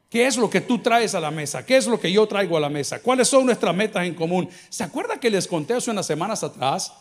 ¿Qué 0.08 0.26
es 0.26 0.38
lo 0.38 0.48
que 0.48 0.62
tú 0.62 0.78
traes 0.78 1.14
a 1.14 1.20
la 1.20 1.30
mesa? 1.30 1.66
¿Qué 1.66 1.76
es 1.76 1.86
lo 1.86 2.00
que 2.00 2.10
yo 2.10 2.26
traigo 2.26 2.56
a 2.56 2.60
la 2.60 2.70
mesa? 2.70 3.02
¿Cuáles 3.02 3.28
son 3.28 3.44
nuestras 3.44 3.76
metas 3.76 4.06
en 4.06 4.14
común? 4.14 4.48
¿Se 4.70 4.82
acuerda 4.82 5.20
que 5.20 5.28
les 5.28 5.46
conté 5.46 5.74
hace 5.74 5.90
unas 5.90 6.06
semanas 6.06 6.42
atrás 6.42 6.94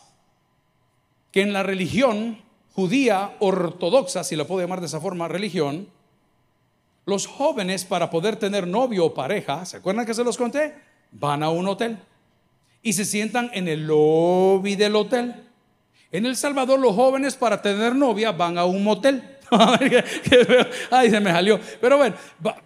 que 1.30 1.40
en 1.40 1.54
la 1.54 1.62
religión 1.62 2.42
judía 2.74 3.36
ortodoxa, 3.38 4.22
si 4.22 4.36
la 4.36 4.46
puedo 4.46 4.60
llamar 4.60 4.80
de 4.80 4.86
esa 4.88 5.00
forma, 5.00 5.28
religión, 5.28 5.88
los 7.04 7.26
jóvenes 7.26 7.84
para 7.84 8.10
poder 8.10 8.36
tener 8.36 8.66
novio 8.66 9.06
o 9.06 9.14
pareja, 9.14 9.64
¿se 9.64 9.78
acuerdan 9.78 10.06
que 10.06 10.14
se 10.14 10.24
los 10.24 10.36
conté? 10.36 10.74
Van 11.10 11.42
a 11.42 11.50
un 11.50 11.66
hotel 11.68 11.98
y 12.82 12.92
se 12.92 13.04
sientan 13.04 13.50
en 13.54 13.68
el 13.68 13.86
lobby 13.86 14.74
del 14.74 14.96
hotel. 14.96 15.34
En 16.10 16.26
El 16.26 16.36
Salvador 16.36 16.78
los 16.78 16.94
jóvenes 16.94 17.36
para 17.36 17.62
tener 17.62 17.94
novia 17.94 18.32
van 18.32 18.58
a 18.58 18.64
un 18.64 18.82
motel. 18.82 19.22
Ay, 20.90 21.10
se 21.10 21.20
me 21.20 21.30
salió. 21.30 21.60
Pero 21.80 21.98
bueno, 21.98 22.16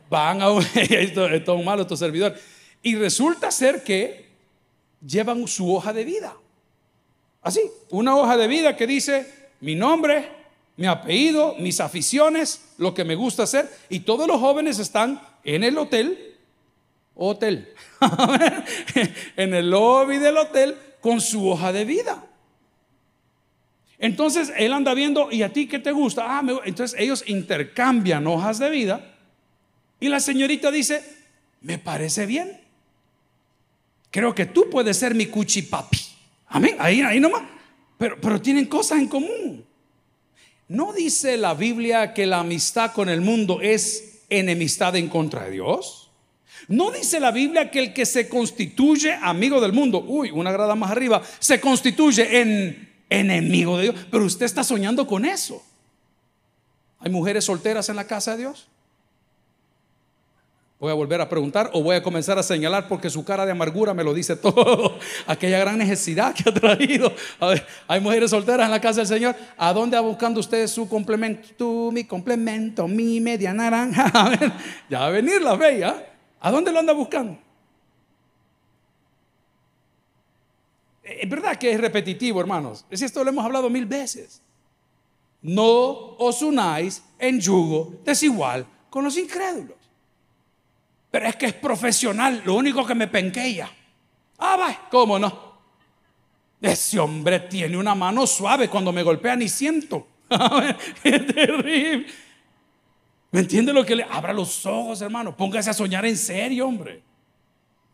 van 0.09 0.43
a 0.43 0.50
un... 0.50 0.64
esto 0.75 1.26
es 1.26 1.45
todo 1.45 1.62
malo, 1.62 1.83
estos 1.83 1.99
servidor. 1.99 2.35
Y 2.83 2.97
resulta 2.97 3.50
ser 3.50 3.85
que 3.85 4.26
llevan 5.05 5.47
su 5.47 5.75
hoja 5.75 5.93
de 5.93 6.05
vida. 6.05 6.35
Así, 7.43 7.61
una 7.90 8.16
hoja 8.16 8.37
de 8.37 8.49
vida 8.49 8.76
que 8.76 8.87
dice 8.87 9.50
mi 9.61 9.75
nombre, 9.75 10.28
mi 10.76 10.87
apellido, 10.87 11.54
mis 11.59 11.80
aficiones, 11.80 12.62
lo 12.78 12.92
que 12.92 13.04
me 13.04 13.14
gusta 13.14 13.45
hacer. 13.45 13.71
Y 13.88 14.00
todos 14.00 14.26
los 14.28 14.40
jóvenes 14.40 14.78
están 14.78 15.21
en 15.45 15.64
el 15.64 15.78
hotel, 15.78 16.37
hotel, 17.14 17.73
en 19.37 19.54
el 19.54 19.71
lobby 19.71 20.18
del 20.18 20.37
hotel 20.37 20.76
con 21.00 21.21
su 21.21 21.49
hoja 21.49 21.73
de 21.73 21.85
vida. 21.85 22.25
Entonces 23.99 24.52
él 24.56 24.73
anda 24.73 24.92
viendo, 24.92 25.33
¿y 25.33 25.42
a 25.42 25.52
ti 25.52 25.66
qué 25.66 25.78
te 25.78 25.92
gusta? 25.92 26.25
Ah, 26.26 26.42
entonces 26.64 26.99
ellos 27.00 27.25
intercambian 27.26 28.26
hojas 28.26 28.59
de 28.59 28.68
vida 28.68 29.14
y 29.99 30.09
la 30.09 30.21
señorita 30.21 30.71
dice, 30.71 31.02
me 31.62 31.78
parece 31.78 32.26
bien. 32.26 32.61
Creo 34.11 34.35
que 34.35 34.47
tú 34.47 34.68
puedes 34.71 34.99
ser 34.99 35.14
mi 35.14 35.26
cuchipapi. 35.26 35.99
Amén, 36.49 36.76
ahí, 36.78 37.00
ahí 37.00 37.18
nomás. 37.18 37.42
Pero, 37.99 38.21
pero 38.21 38.40
tienen 38.40 38.66
cosas 38.66 38.99
en 38.99 39.09
común. 39.09 39.65
¿No 40.68 40.92
dice 40.92 41.37
la 41.37 41.54
Biblia 41.54 42.12
que 42.12 42.26
la 42.26 42.40
amistad 42.40 42.92
con 42.92 43.08
el 43.08 43.20
mundo 43.20 43.61
es 43.61 44.23
enemistad 44.28 44.96
en 44.96 45.08
contra 45.08 45.44
de 45.44 45.52
Dios? 45.52 46.11
¿No 46.68 46.90
dice 46.90 47.20
la 47.20 47.30
Biblia 47.30 47.70
que 47.70 47.78
el 47.78 47.92
que 47.94 48.04
se 48.04 48.28
constituye 48.28 49.14
amigo 49.14 49.61
del 49.61 49.73
mundo, 49.73 50.02
uy, 50.04 50.30
una 50.32 50.50
grada 50.50 50.75
más 50.75 50.90
arriba, 50.90 51.23
se 51.38 51.61
constituye 51.61 52.40
en 52.40 52.92
enemigo 53.08 53.76
de 53.78 53.85
Dios? 53.85 54.06
Pero 54.11 54.25
usted 54.25 54.46
está 54.46 54.64
soñando 54.64 55.06
con 55.06 55.25
eso. 55.25 55.62
¿Hay 56.99 57.11
mujeres 57.11 57.44
solteras 57.44 57.88
en 57.88 57.96
la 57.96 58.06
casa 58.06 58.32
de 58.32 58.38
Dios? 58.38 58.68
Voy 60.78 60.90
a 60.90 60.95
volver 60.95 61.23
a 61.23 61.28
preguntar 61.28 61.71
o 61.73 61.83
voy 61.83 61.97
a 61.97 62.02
comenzar 62.02 62.38
a 62.38 62.42
señalar 62.42 62.87
porque 62.87 63.09
su 63.09 63.25
cara 63.25 63.47
de 63.47 63.52
amargura 63.52 63.95
me 63.95 64.04
lo 64.04 64.12
dice 64.12 64.37
todo. 64.37 64.99
Aquella 65.26 65.59
gran 65.59 65.78
necesidad 65.78 66.35
que 66.35 66.49
ha 66.49 66.52
traído. 66.52 67.12
A 67.40 67.47
ver, 67.47 67.66
hay 67.88 68.00
mujeres 68.00 68.30
solteras 68.30 68.66
en 68.66 68.71
la 68.71 68.80
casa 68.80 69.00
del 69.00 69.06
Señor. 69.06 69.35
¿A 69.56 69.73
dónde 69.73 69.97
va 69.97 70.02
buscando 70.02 70.38
usted 70.38 70.66
su 70.66 70.87
complemento? 70.87 71.49
Tú, 71.56 71.90
mi 71.92 72.04
complemento, 72.04 72.87
mi 72.87 73.21
media 73.21 73.54
naranja. 73.54 74.11
A 74.14 74.62
ya 74.90 75.00
va 75.00 75.06
a 75.06 75.11
venir 75.11 75.40
la 75.40 75.56
bella. 75.56 76.12
¿A 76.40 76.50
dónde 76.50 76.71
lo 76.71 76.78
anda 76.78 76.92
buscando? 76.92 77.38
Eh, 81.02 81.21
es 81.23 81.30
verdad 81.30 81.56
que 81.56 81.73
es 81.73 81.80
repetitivo, 81.80 82.38
hermanos. 82.38 82.85
Es 82.90 83.00
esto 83.00 83.25
lo 83.25 83.30
hemos 83.30 83.45
hablado 83.45 83.71
mil 83.71 83.87
veces. 83.87 84.42
No 85.40 86.16
os 86.18 86.42
unáis 86.42 87.02
en 87.18 87.40
yugo 87.40 87.95
desigual 88.04 88.66
con 88.90 89.04
los 89.04 89.16
incrédulos. 89.16 89.75
Pero 91.16 91.28
es 91.28 91.37
que 91.37 91.46
es 91.46 91.54
profesional, 91.54 92.42
lo 92.44 92.52
único 92.52 92.85
que 92.85 92.94
me 92.94 93.08
penqueya. 93.08 93.70
Ah, 94.37 94.54
va, 94.54 94.88
¿cómo 94.90 95.18
no? 95.18 95.56
Ese 96.61 96.99
hombre 96.99 97.40
tiene 97.40 97.78
una 97.78 97.94
mano 97.94 98.26
suave, 98.26 98.68
cuando 98.68 98.92
me 98.92 99.02
golpea 99.02 99.35
ni 99.35 99.49
siento. 99.49 100.06
es 101.04 101.26
terrible. 101.26 102.04
¿Me 103.30 103.40
entiende 103.40 103.73
lo 103.73 103.82
que 103.82 103.96
le 103.96 104.04
abra 104.04 104.35
los 104.35 104.66
ojos, 104.66 105.00
hermano? 105.00 105.35
Póngase 105.35 105.70
a 105.70 105.73
soñar 105.73 106.04
en 106.04 106.18
serio, 106.18 106.66
hombre. 106.66 107.00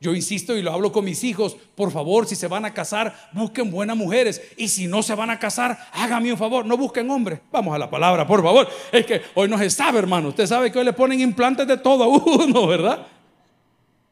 Yo 0.03 0.17
insisto 0.17 0.57
y 0.57 0.63
lo 0.63 0.73
hablo 0.73 0.91
con 0.91 1.05
mis 1.05 1.23
hijos, 1.23 1.57
por 1.77 1.93
favor, 1.93 2.27
si 2.27 2.35
se 2.35 2.49
van 2.49 2.65
a 2.65 2.75
casar, 2.75 3.15
busquen 3.33 3.71
buenas 3.71 3.97
mujeres. 3.97 4.43
Y 4.57 4.67
si 4.67 4.89
no 4.89 5.01
se 5.01 5.15
van 5.15 5.31
a 5.31 5.39
casar, 5.39 5.79
hágame 5.93 6.33
un 6.33 6.37
favor, 6.37 6.67
no 6.67 6.77
busquen 6.77 7.09
hombres. 7.09 7.39
Vamos 7.53 7.73
a 7.73 7.79
la 7.79 7.89
palabra, 7.89 8.27
por 8.27 8.43
favor. 8.43 8.67
Es 8.91 9.07
que 9.07 9.23
hoy 9.37 9.49
no 9.49 9.57
se 9.59 9.71
sabe, 9.71 10.01
hermano. 10.01 10.31
Usted 10.31 10.45
sabe 10.49 10.73
que 10.73 10.81
hoy 10.81 10.85
le 10.85 10.93
ponen 10.93 11.21
implantes 11.21 11.69
de 11.69 11.77
todo 11.77 12.03
a 12.03 12.09
uno, 12.09 12.67
¿verdad? 12.67 13.07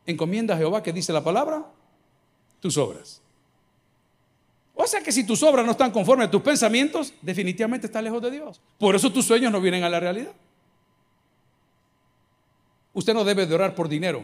Encomienda 0.06 0.54
a 0.54 0.58
Jehová 0.58 0.80
que 0.80 0.92
dice 0.92 1.12
la 1.12 1.24
palabra, 1.24 1.66
tus 2.60 2.78
obras. 2.78 3.20
O 4.76 4.86
sea 4.86 5.00
que 5.00 5.10
si 5.10 5.24
tus 5.26 5.42
obras 5.42 5.66
no 5.66 5.72
están 5.72 5.90
conformes 5.90 6.28
a 6.28 6.30
tus 6.30 6.40
pensamientos, 6.40 7.12
definitivamente 7.20 7.88
estás 7.88 8.04
lejos 8.04 8.22
de 8.22 8.30
Dios. 8.30 8.60
Por 8.78 8.94
eso 8.94 9.10
tus 9.10 9.24
sueños 9.24 9.50
no 9.50 9.60
vienen 9.60 9.82
a 9.82 9.88
la 9.88 9.98
realidad. 9.98 10.30
Usted 12.92 13.12
no 13.12 13.24
debe 13.24 13.44
de 13.44 13.56
orar 13.56 13.74
por 13.74 13.88
dinero. 13.88 14.22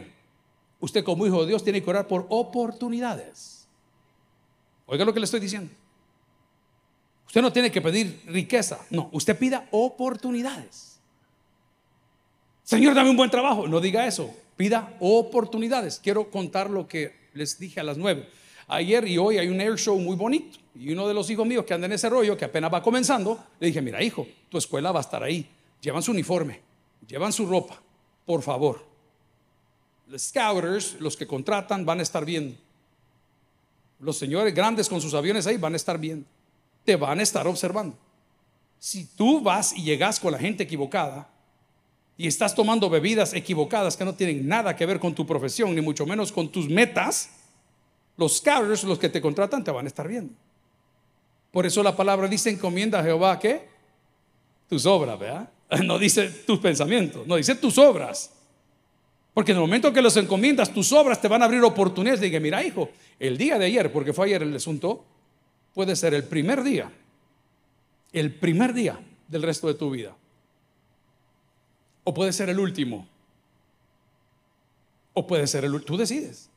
Usted 0.79 1.03
como 1.03 1.25
hijo 1.25 1.41
de 1.41 1.47
Dios 1.47 1.63
tiene 1.63 1.81
que 1.81 1.89
orar 1.89 2.07
por 2.07 2.25
oportunidades. 2.29 3.67
Oiga 4.85 5.05
lo 5.05 5.13
que 5.13 5.19
le 5.19 5.25
estoy 5.25 5.39
diciendo. 5.39 5.71
Usted 7.25 7.41
no 7.41 7.51
tiene 7.51 7.71
que 7.71 7.81
pedir 7.81 8.21
riqueza, 8.27 8.79
no, 8.89 9.09
usted 9.11 9.37
pida 9.37 9.67
oportunidades. 9.71 10.99
Señor, 12.63 12.93
dame 12.93 13.09
un 13.09 13.17
buen 13.17 13.29
trabajo. 13.29 13.67
No 13.67 13.81
diga 13.81 14.07
eso, 14.07 14.33
pida 14.55 14.95
oportunidades. 14.99 15.99
Quiero 16.01 16.29
contar 16.29 16.69
lo 16.69 16.87
que 16.87 17.15
les 17.33 17.59
dije 17.59 17.79
a 17.79 17.83
las 17.83 17.97
nueve. 17.97 18.29
Ayer 18.67 19.07
y 19.07 19.17
hoy 19.17 19.37
hay 19.37 19.47
un 19.47 19.59
air 19.59 19.77
show 19.77 19.97
muy 19.97 20.15
bonito. 20.15 20.57
Y 20.75 20.91
uno 20.91 21.07
de 21.07 21.13
los 21.13 21.29
hijos 21.29 21.45
míos 21.45 21.65
que 21.65 21.73
anda 21.73 21.87
en 21.87 21.93
ese 21.93 22.09
rollo, 22.09 22.37
que 22.37 22.45
apenas 22.45 22.71
va 22.71 22.83
comenzando, 22.83 23.43
le 23.59 23.67
dije, 23.67 23.81
mira 23.81 24.03
hijo, 24.03 24.27
tu 24.49 24.57
escuela 24.57 24.91
va 24.91 24.99
a 24.99 25.01
estar 25.01 25.23
ahí. 25.23 25.49
Llevan 25.81 26.03
su 26.03 26.11
uniforme, 26.11 26.61
llevan 27.07 27.33
su 27.33 27.45
ropa, 27.45 27.81
por 28.25 28.41
favor 28.41 28.86
los 30.09 30.21
scouters, 30.21 30.97
los 30.99 31.17
que 31.17 31.27
contratan, 31.27 31.85
van 31.85 31.99
a 31.99 32.03
estar 32.03 32.23
viendo. 32.25 32.55
Los 33.99 34.17
señores 34.17 34.53
grandes 34.53 34.87
con 34.87 35.01
sus 35.01 35.13
aviones 35.13 35.47
ahí 35.47 35.57
van 35.57 35.73
a 35.73 35.77
estar 35.77 35.97
viendo. 35.97 36.25
Te 36.85 36.95
van 36.95 37.19
a 37.19 37.23
estar 37.23 37.47
observando. 37.47 37.97
Si 38.79 39.05
tú 39.05 39.41
vas 39.41 39.73
y 39.73 39.83
llegas 39.83 40.19
con 40.19 40.31
la 40.31 40.37
gente 40.37 40.63
equivocada 40.63 41.27
y 42.15 42.27
estás 42.27 42.53
tomando 42.53 42.89
bebidas 42.89 43.33
equivocadas 43.33 43.97
que 43.97 44.05
no 44.05 44.13
tienen 44.13 44.47
nada 44.47 44.75
que 44.75 44.85
ver 44.85 44.99
con 44.99 45.13
tu 45.13 45.25
profesión, 45.25 45.73
ni 45.75 45.81
mucho 45.81 46.05
menos 46.05 46.31
con 46.31 46.49
tus 46.49 46.69
metas, 46.69 47.29
los 48.15 48.37
scouters, 48.37 48.83
los 48.83 48.99
que 48.99 49.09
te 49.09 49.19
contratan, 49.19 49.63
te 49.63 49.71
van 49.71 49.85
a 49.85 49.87
estar 49.87 50.07
viendo. 50.07 50.33
Por 51.51 51.65
eso 51.65 51.81
la 51.81 51.95
palabra 51.95 52.27
dice 52.27 52.49
encomienda 52.49 52.99
a 52.99 53.03
Jehová 53.03 53.39
que 53.39 53.67
tus 54.69 54.85
obras, 54.85 55.19
¿verdad? 55.19 55.49
No 55.83 55.99
dice 55.99 56.29
tus 56.29 56.59
pensamientos, 56.59 57.27
no 57.27 57.35
dice 57.35 57.55
tus 57.55 57.77
obras. 57.77 58.36
Porque 59.37 59.51
en 59.51 59.59
el 59.59 59.61
momento 59.61 59.93
que 59.93 60.01
los 60.01 60.17
encomiendas, 60.17 60.73
tus 60.73 60.91
obras 60.91 61.21
te 61.21 61.27
van 61.27 61.43
a 61.43 61.45
abrir 61.45 61.61
oportunidades. 61.61 62.19
Dije, 62.19 62.39
mira, 62.39 62.63
hijo, 62.63 62.89
el 63.19 63.37
día 63.37 63.59
de 63.59 63.65
ayer, 63.65 63.91
porque 63.91 64.11
fue 64.11 64.25
ayer 64.25 64.41
el 64.41 64.55
asunto, 64.55 65.05
puede 65.75 65.95
ser 65.95 66.15
el 66.15 66.23
primer 66.23 66.63
día, 66.63 66.91
el 68.13 68.33
primer 68.33 68.73
día 68.73 68.99
del 69.27 69.43
resto 69.43 69.67
de 69.67 69.75
tu 69.75 69.91
vida. 69.91 70.15
O 72.03 72.15
puede 72.15 72.33
ser 72.33 72.49
el 72.49 72.59
último. 72.59 73.07
O 75.13 75.27
puede 75.27 75.45
ser 75.45 75.65
el 75.65 75.75
último. 75.75 75.85
Tú 75.85 75.97
decides. 75.97 76.49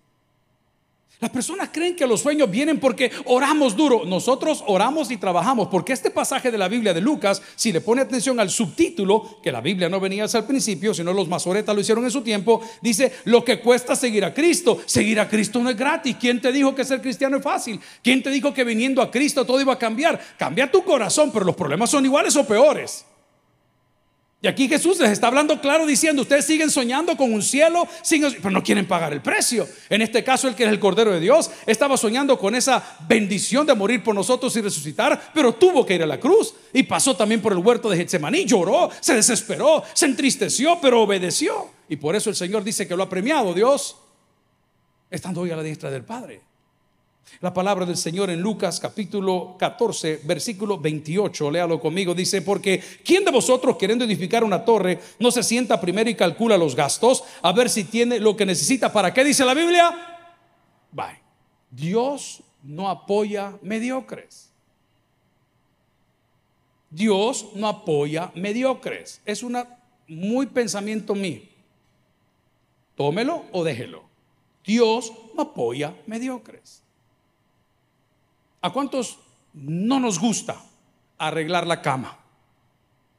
Las 1.21 1.31
personas 1.31 1.69
creen 1.71 1.95
que 1.95 2.07
los 2.07 2.23
sueños 2.23 2.51
vienen 2.51 2.81
porque 2.81 3.11
oramos 3.27 3.77
duro. 3.77 4.05
Nosotros 4.07 4.65
oramos 4.67 5.11
y 5.11 5.19
trabajamos 5.19 5.69
porque 5.69 5.93
este 5.93 6.11
pasaje 6.11 6.51
de 6.51 6.57
la 6.57 6.67
Biblia 6.67 6.95
de 6.95 7.03
Lucas, 7.03 7.43
si 7.57 7.73
le 7.73 7.83
pone 7.83 8.01
atención 8.01 8.41
al 8.41 8.49
subtítulo, 8.49 9.39
que 9.43 9.53
la 9.53 9.61
Biblia 9.61 9.91
no 9.91 10.01
venía 10.01 10.25
al 10.33 10.47
principio, 10.47 10.95
sino 10.95 11.13
los 11.13 11.29
masoretas 11.29 11.75
lo 11.75 11.81
hicieron 11.83 12.05
en 12.05 12.11
su 12.11 12.23
tiempo, 12.23 12.63
dice 12.81 13.13
lo 13.25 13.45
que 13.45 13.61
cuesta 13.61 13.95
seguir 13.95 14.25
a 14.25 14.33
Cristo. 14.33 14.81
Seguir 14.87 15.21
a 15.21 15.29
Cristo 15.29 15.63
no 15.63 15.69
es 15.69 15.77
gratis. 15.77 16.17
¿Quién 16.19 16.41
te 16.41 16.53
dijo 16.53 16.75
que 16.75 16.87
ser 16.87 17.03
cristiano 17.03 17.37
es 17.37 17.43
fácil? 17.43 17.79
¿Quién 18.03 18.23
te 18.23 18.31
dijo 18.31 18.55
que 18.55 18.65
viniendo 18.65 19.03
a 19.03 19.11
Cristo 19.11 19.45
todo 19.45 19.61
iba 19.61 19.75
a 19.75 19.79
cambiar? 19.79 20.19
Cambia 20.39 20.71
tu 20.71 20.83
corazón, 20.85 21.31
pero 21.33 21.45
los 21.45 21.55
problemas 21.55 21.91
son 21.91 22.05
iguales 22.07 22.35
o 22.37 22.47
peores. 22.47 23.05
Y 24.43 24.49
aquí 24.49 24.69
Jesús 24.69 24.99
les 24.99 25.11
está 25.11 25.27
hablando 25.27 25.61
claro 25.61 25.85
diciendo, 25.85 26.23
ustedes 26.23 26.47
siguen 26.47 26.71
soñando 26.71 27.15
con 27.15 27.31
un 27.31 27.43
cielo, 27.43 27.87
pero 28.09 28.51
no 28.51 28.63
quieren 28.63 28.89
pagar 28.89 29.13
el 29.13 29.21
precio. 29.21 29.69
En 29.91 30.01
este 30.01 30.25
caso, 30.25 30.49
el 30.49 30.55
que 30.55 30.65
es 30.65 30.71
el 30.71 30.81
Cordero 30.81 31.13
de 31.13 31.21
Dios 31.21 31.51
estaba 31.67 31.99
soñando 31.99 32.39
con 32.39 32.55
esa 32.55 32.83
bendición 33.07 33.67
de 33.67 33.75
morir 33.75 34.03
por 34.03 34.15
nosotros 34.15 34.57
y 34.57 34.63
resucitar, 34.63 35.31
pero 35.35 35.53
tuvo 35.53 35.85
que 35.85 35.95
ir 35.95 36.03
a 36.03 36.07
la 36.07 36.19
cruz 36.19 36.55
y 36.73 36.85
pasó 36.85 37.15
también 37.15 37.43
por 37.43 37.53
el 37.53 37.59
huerto 37.59 37.91
de 37.91 37.99
Getsemaní, 37.99 38.47
lloró, 38.47 38.91
se 39.01 39.15
desesperó, 39.15 39.85
se 39.93 40.07
entristeció, 40.07 40.79
pero 40.81 41.03
obedeció. 41.03 41.69
Y 41.91 41.97
por 41.97 42.17
eso 42.17 42.31
el 42.31 42.37
Señor 42.37 42.65
dice 42.65 42.89
que 42.89 42.97
lo 42.97 43.03
ha 43.03 43.09
premiado 43.11 43.53
Dios, 43.53 43.97
estando 45.11 45.43
hoy 45.43 45.51
a 45.51 45.57
la 45.57 45.63
diestra 45.63 45.91
del 45.91 46.05
Padre. 46.05 46.50
La 47.41 47.55
palabra 47.55 47.87
del 47.87 47.97
Señor 47.97 48.29
en 48.29 48.41
Lucas 48.41 48.81
capítulo 48.81 49.57
14, 49.59 50.21
versículo 50.25 50.79
28, 50.79 51.51
léalo 51.51 51.81
conmigo, 51.81 52.15
dice, 52.15 52.43
porque 52.43 52.83
¿quién 53.05 53.25
de 53.25 53.31
vosotros 53.31 53.77
queriendo 53.77 54.05
edificar 54.05 54.45
una 54.45 54.65
torre 54.65 55.01
no 55.19 55.31
se 55.31 55.43
sienta 55.43 55.81
primero 55.81 56.11
y 56.11 56.15
calcula 56.15 56.59
los 56.59 56.77
gastos 56.77 57.25
a 57.41 57.53
ver 57.53 57.71
si 57.71 57.85
tiene 57.85 58.21
lo 58.21 58.37
que 58.37 58.45
necesita? 58.45 58.93
¿Para 58.93 59.15
qué 59.15 59.25
dice 59.25 59.45
la 59.45 59.55
Biblia? 59.55 60.19
Bye. 60.93 61.21
Dios 61.71 62.43
no 62.63 62.89
apoya 62.89 63.57
mediocres. 63.63 64.51
Dios 66.91 67.47
no 67.55 67.69
apoya 67.69 68.33
mediocres. 68.35 69.23
Es 69.25 69.43
un 69.43 69.57
muy 70.09 70.47
pensamiento 70.47 71.15
mío. 71.15 71.43
Tómelo 72.97 73.45
o 73.53 73.65
déjelo. 73.65 74.03
Dios 74.65 75.13
no 75.35 75.43
apoya 75.43 75.95
mediocres. 76.07 76.83
¿A 78.63 78.71
cuántos 78.71 79.19
no 79.53 80.01
nos 80.01 80.19
gusta 80.19 80.57
arreglar 81.19 81.67
la 81.67 81.81
cama? 81.81 82.17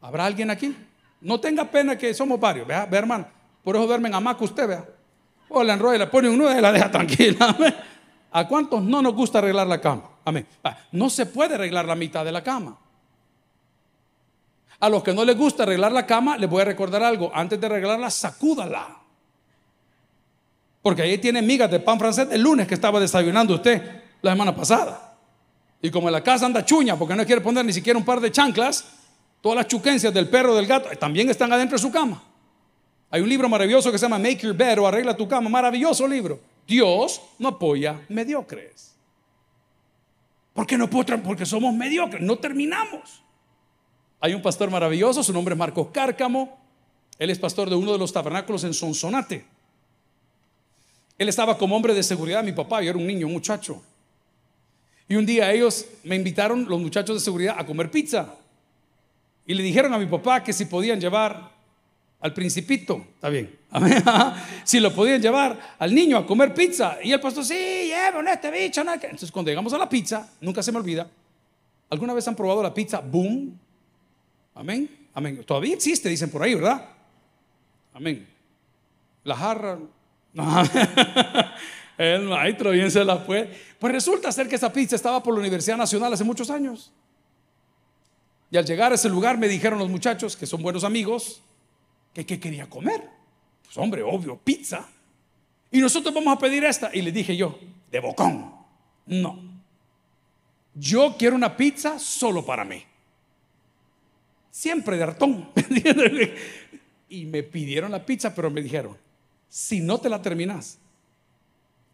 ¿Habrá 0.01 0.25
alguien 0.25 0.49
aquí? 0.49 0.75
No 1.21 1.39
tenga 1.39 1.65
pena 1.65 1.97
que 1.97 2.13
somos 2.13 2.39
varios, 2.39 2.67
vea, 2.67 2.85
vea 2.85 2.99
hermano. 2.99 3.27
Por 3.63 3.75
eso 3.75 3.85
duermen 3.85 4.13
a 4.13 4.19
más 4.19 4.35
que 4.37 4.43
usted, 4.43 4.67
vea. 4.67 4.85
O 5.49 5.63
la 5.63 5.73
enrolla, 5.73 5.99
le 5.99 6.07
pone 6.07 6.29
un 6.29 6.41
y 6.41 6.61
la 6.61 6.71
deja 6.71 6.89
tranquila. 6.91 7.55
¿A 8.31 8.47
cuántos 8.47 8.81
no 8.81 9.01
nos 9.01 9.13
gusta 9.13 9.39
arreglar 9.39 9.67
la 9.67 9.79
cama? 9.81 10.03
Amén. 10.25 10.47
Ah, 10.63 10.77
no 10.91 11.09
se 11.09 11.25
puede 11.25 11.55
arreglar 11.55 11.85
la 11.85 11.95
mitad 11.95 12.23
de 12.23 12.31
la 12.31 12.43
cama. 12.43 12.77
A 14.79 14.89
los 14.89 15.03
que 15.03 15.13
no 15.13 15.23
les 15.23 15.37
gusta 15.37 15.63
arreglar 15.63 15.91
la 15.91 16.07
cama, 16.07 16.37
les 16.37 16.49
voy 16.49 16.61
a 16.61 16.65
recordar 16.65 17.03
algo. 17.03 17.31
Antes 17.33 17.59
de 17.59 17.67
arreglarla, 17.67 18.09
sacúdala. 18.09 18.97
Porque 20.81 21.03
ahí 21.03 21.17
tiene 21.19 21.41
migas 21.41 21.69
de 21.69 21.79
pan 21.79 21.99
francés 21.99 22.29
el 22.31 22.41
lunes 22.41 22.67
que 22.67 22.73
estaba 22.73 22.99
desayunando 22.99 23.53
usted 23.53 24.01
la 24.21 24.31
semana 24.31 24.55
pasada. 24.55 25.10
Y 25.81 25.89
como 25.89 26.07
en 26.07 26.13
la 26.13 26.23
casa 26.23 26.45
anda 26.45 26.63
chuña 26.63 26.97
porque 26.97 27.15
no 27.15 27.25
quiere 27.25 27.41
poner 27.41 27.65
ni 27.65 27.73
siquiera 27.73 27.97
un 27.97 28.05
par 28.05 28.19
de 28.19 28.31
chanclas, 28.31 28.85
todas 29.41 29.55
las 29.55 29.67
chuquencias 29.67 30.13
del 30.13 30.29
perro, 30.29 30.55
del 30.55 30.67
gato, 30.67 30.89
también 30.97 31.29
están 31.29 31.51
adentro 31.51 31.77
de 31.77 31.81
su 31.81 31.91
cama. 31.91 32.21
Hay 33.09 33.21
un 33.21 33.27
libro 33.27 33.49
maravilloso 33.49 33.91
que 33.91 33.97
se 33.97 34.05
llama 34.05 34.19
Make 34.19 34.37
Your 34.37 34.55
Bed 34.55 34.79
o 34.79 34.87
Arregla 34.87 35.17
tu 35.17 35.27
cama, 35.27 35.49
maravilloso 35.49 36.07
libro. 36.07 36.39
Dios 36.67 37.21
no 37.39 37.49
apoya 37.49 37.99
mediocres. 38.07 38.95
¿Por 40.53 40.67
qué 40.67 40.77
no 40.77 40.89
puedo? 40.89 41.21
Porque 41.23 41.45
somos 41.45 41.73
mediocres, 41.73 42.21
no 42.21 42.37
terminamos. 42.37 43.21
Hay 44.19 44.33
un 44.33 44.41
pastor 44.41 44.69
maravilloso, 44.69 45.23
su 45.23 45.33
nombre 45.33 45.53
es 45.55 45.59
Marcos 45.59 45.87
Cárcamo. 45.91 46.59
Él 47.17 47.29
es 47.29 47.39
pastor 47.39 47.69
de 47.69 47.75
uno 47.75 47.91
de 47.91 47.97
los 47.97 48.13
tabernáculos 48.13 48.63
en 48.63 48.73
Sonsonate. 48.73 49.45
Él 51.17 51.29
estaba 51.29 51.57
como 51.57 51.75
hombre 51.75 51.93
de 51.93 52.03
seguridad, 52.03 52.43
mi 52.43 52.51
papá, 52.51 52.81
yo 52.81 52.91
era 52.91 52.99
un 52.99 53.07
niño, 53.07 53.27
un 53.27 53.33
muchacho. 53.33 53.81
Y 55.11 55.17
un 55.17 55.25
día 55.25 55.51
ellos 55.51 55.87
me 56.05 56.15
invitaron, 56.15 56.65
los 56.69 56.79
muchachos 56.79 57.17
de 57.17 57.19
seguridad, 57.19 57.55
a 57.57 57.65
comer 57.65 57.91
pizza. 57.91 58.33
Y 59.45 59.53
le 59.53 59.61
dijeron 59.61 59.93
a 59.93 59.97
mi 59.97 60.05
papá 60.05 60.41
que 60.41 60.53
si 60.53 60.63
podían 60.63 61.01
llevar 61.01 61.51
al 62.21 62.33
principito, 62.33 63.05
está 63.15 63.27
bien, 63.27 63.59
si 64.63 64.79
lo 64.79 64.95
podían 64.95 65.21
llevar 65.21 65.75
al 65.77 65.93
niño 65.93 66.15
a 66.15 66.25
comer 66.25 66.53
pizza. 66.53 66.97
Y 67.03 67.11
el 67.11 67.19
pastor, 67.19 67.43
sí, 67.43 67.53
lleven 67.53 68.25
este 68.29 68.51
bicho. 68.51 68.79
Entonces 68.79 69.29
cuando 69.33 69.51
llegamos 69.51 69.73
a 69.73 69.77
la 69.79 69.89
pizza, 69.89 70.31
nunca 70.39 70.63
se 70.63 70.71
me 70.71 70.77
olvida, 70.77 71.09
¿alguna 71.89 72.13
vez 72.13 72.25
han 72.29 72.35
probado 72.37 72.63
la 72.63 72.73
pizza 72.73 73.01
Boom? 73.01 73.59
Amén, 74.55 75.09
amén. 75.13 75.43
Todavía 75.45 75.73
existe, 75.73 76.07
dicen 76.07 76.29
por 76.29 76.41
ahí, 76.41 76.55
¿verdad? 76.55 76.85
Amén. 77.93 78.25
La 79.25 79.35
jarra. 79.35 79.77
El 82.01 82.23
maestro 82.23 82.71
bien 82.71 82.89
se 82.89 83.05
la 83.05 83.17
fue. 83.17 83.47
Pues 83.77 83.93
resulta 83.93 84.31
ser 84.31 84.47
que 84.47 84.55
esa 84.55 84.73
pizza 84.73 84.95
estaba 84.95 85.21
por 85.21 85.35
la 85.35 85.39
Universidad 85.39 85.77
Nacional 85.77 86.11
hace 86.11 86.23
muchos 86.23 86.49
años. 86.49 86.91
Y 88.49 88.57
al 88.57 88.65
llegar 88.65 88.91
a 88.91 88.95
ese 88.95 89.07
lugar 89.07 89.37
me 89.37 89.47
dijeron 89.47 89.77
los 89.77 89.87
muchachos, 89.87 90.35
que 90.35 90.47
son 90.47 90.63
buenos 90.63 90.83
amigos, 90.83 91.43
que 92.11 92.25
qué 92.25 92.39
quería 92.39 92.67
comer. 92.67 93.07
Pues 93.63 93.77
hombre, 93.77 94.01
obvio, 94.01 94.35
pizza. 94.43 94.89
Y 95.69 95.77
nosotros 95.77 96.11
vamos 96.11 96.35
a 96.35 96.39
pedir 96.39 96.63
esta. 96.63 96.89
Y 96.91 97.03
le 97.03 97.11
dije 97.11 97.37
yo, 97.37 97.59
de 97.91 97.99
bocón. 97.99 98.51
No. 99.05 99.39
Yo 100.73 101.15
quiero 101.19 101.35
una 101.35 101.55
pizza 101.55 101.99
solo 101.99 102.43
para 102.43 102.65
mí. 102.65 102.83
Siempre 104.49 104.97
de 104.97 105.03
hartón. 105.03 105.51
y 107.09 107.25
me 107.25 107.43
pidieron 107.43 107.91
la 107.91 108.03
pizza, 108.03 108.33
pero 108.33 108.49
me 108.49 108.63
dijeron, 108.63 108.97
si 109.47 109.81
no 109.81 109.99
te 109.99 110.09
la 110.09 110.19
terminas, 110.19 110.79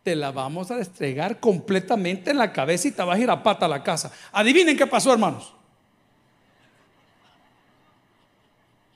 te 0.08 0.16
la 0.16 0.32
vamos 0.32 0.72
a 0.72 0.78
destregar 0.78 1.38
completamente 1.38 2.32
en 2.32 2.38
la 2.38 2.54
cabeza 2.54 2.88
y 2.88 2.92
te 2.92 3.04
vas 3.04 3.18
a 3.18 3.22
ir 3.22 3.30
a 3.30 3.44
pata 3.44 3.66
a 3.66 3.68
la 3.68 3.84
casa. 3.84 4.10
Adivinen 4.32 4.78
qué 4.78 4.88
pasó, 4.88 5.12
hermanos. 5.12 5.54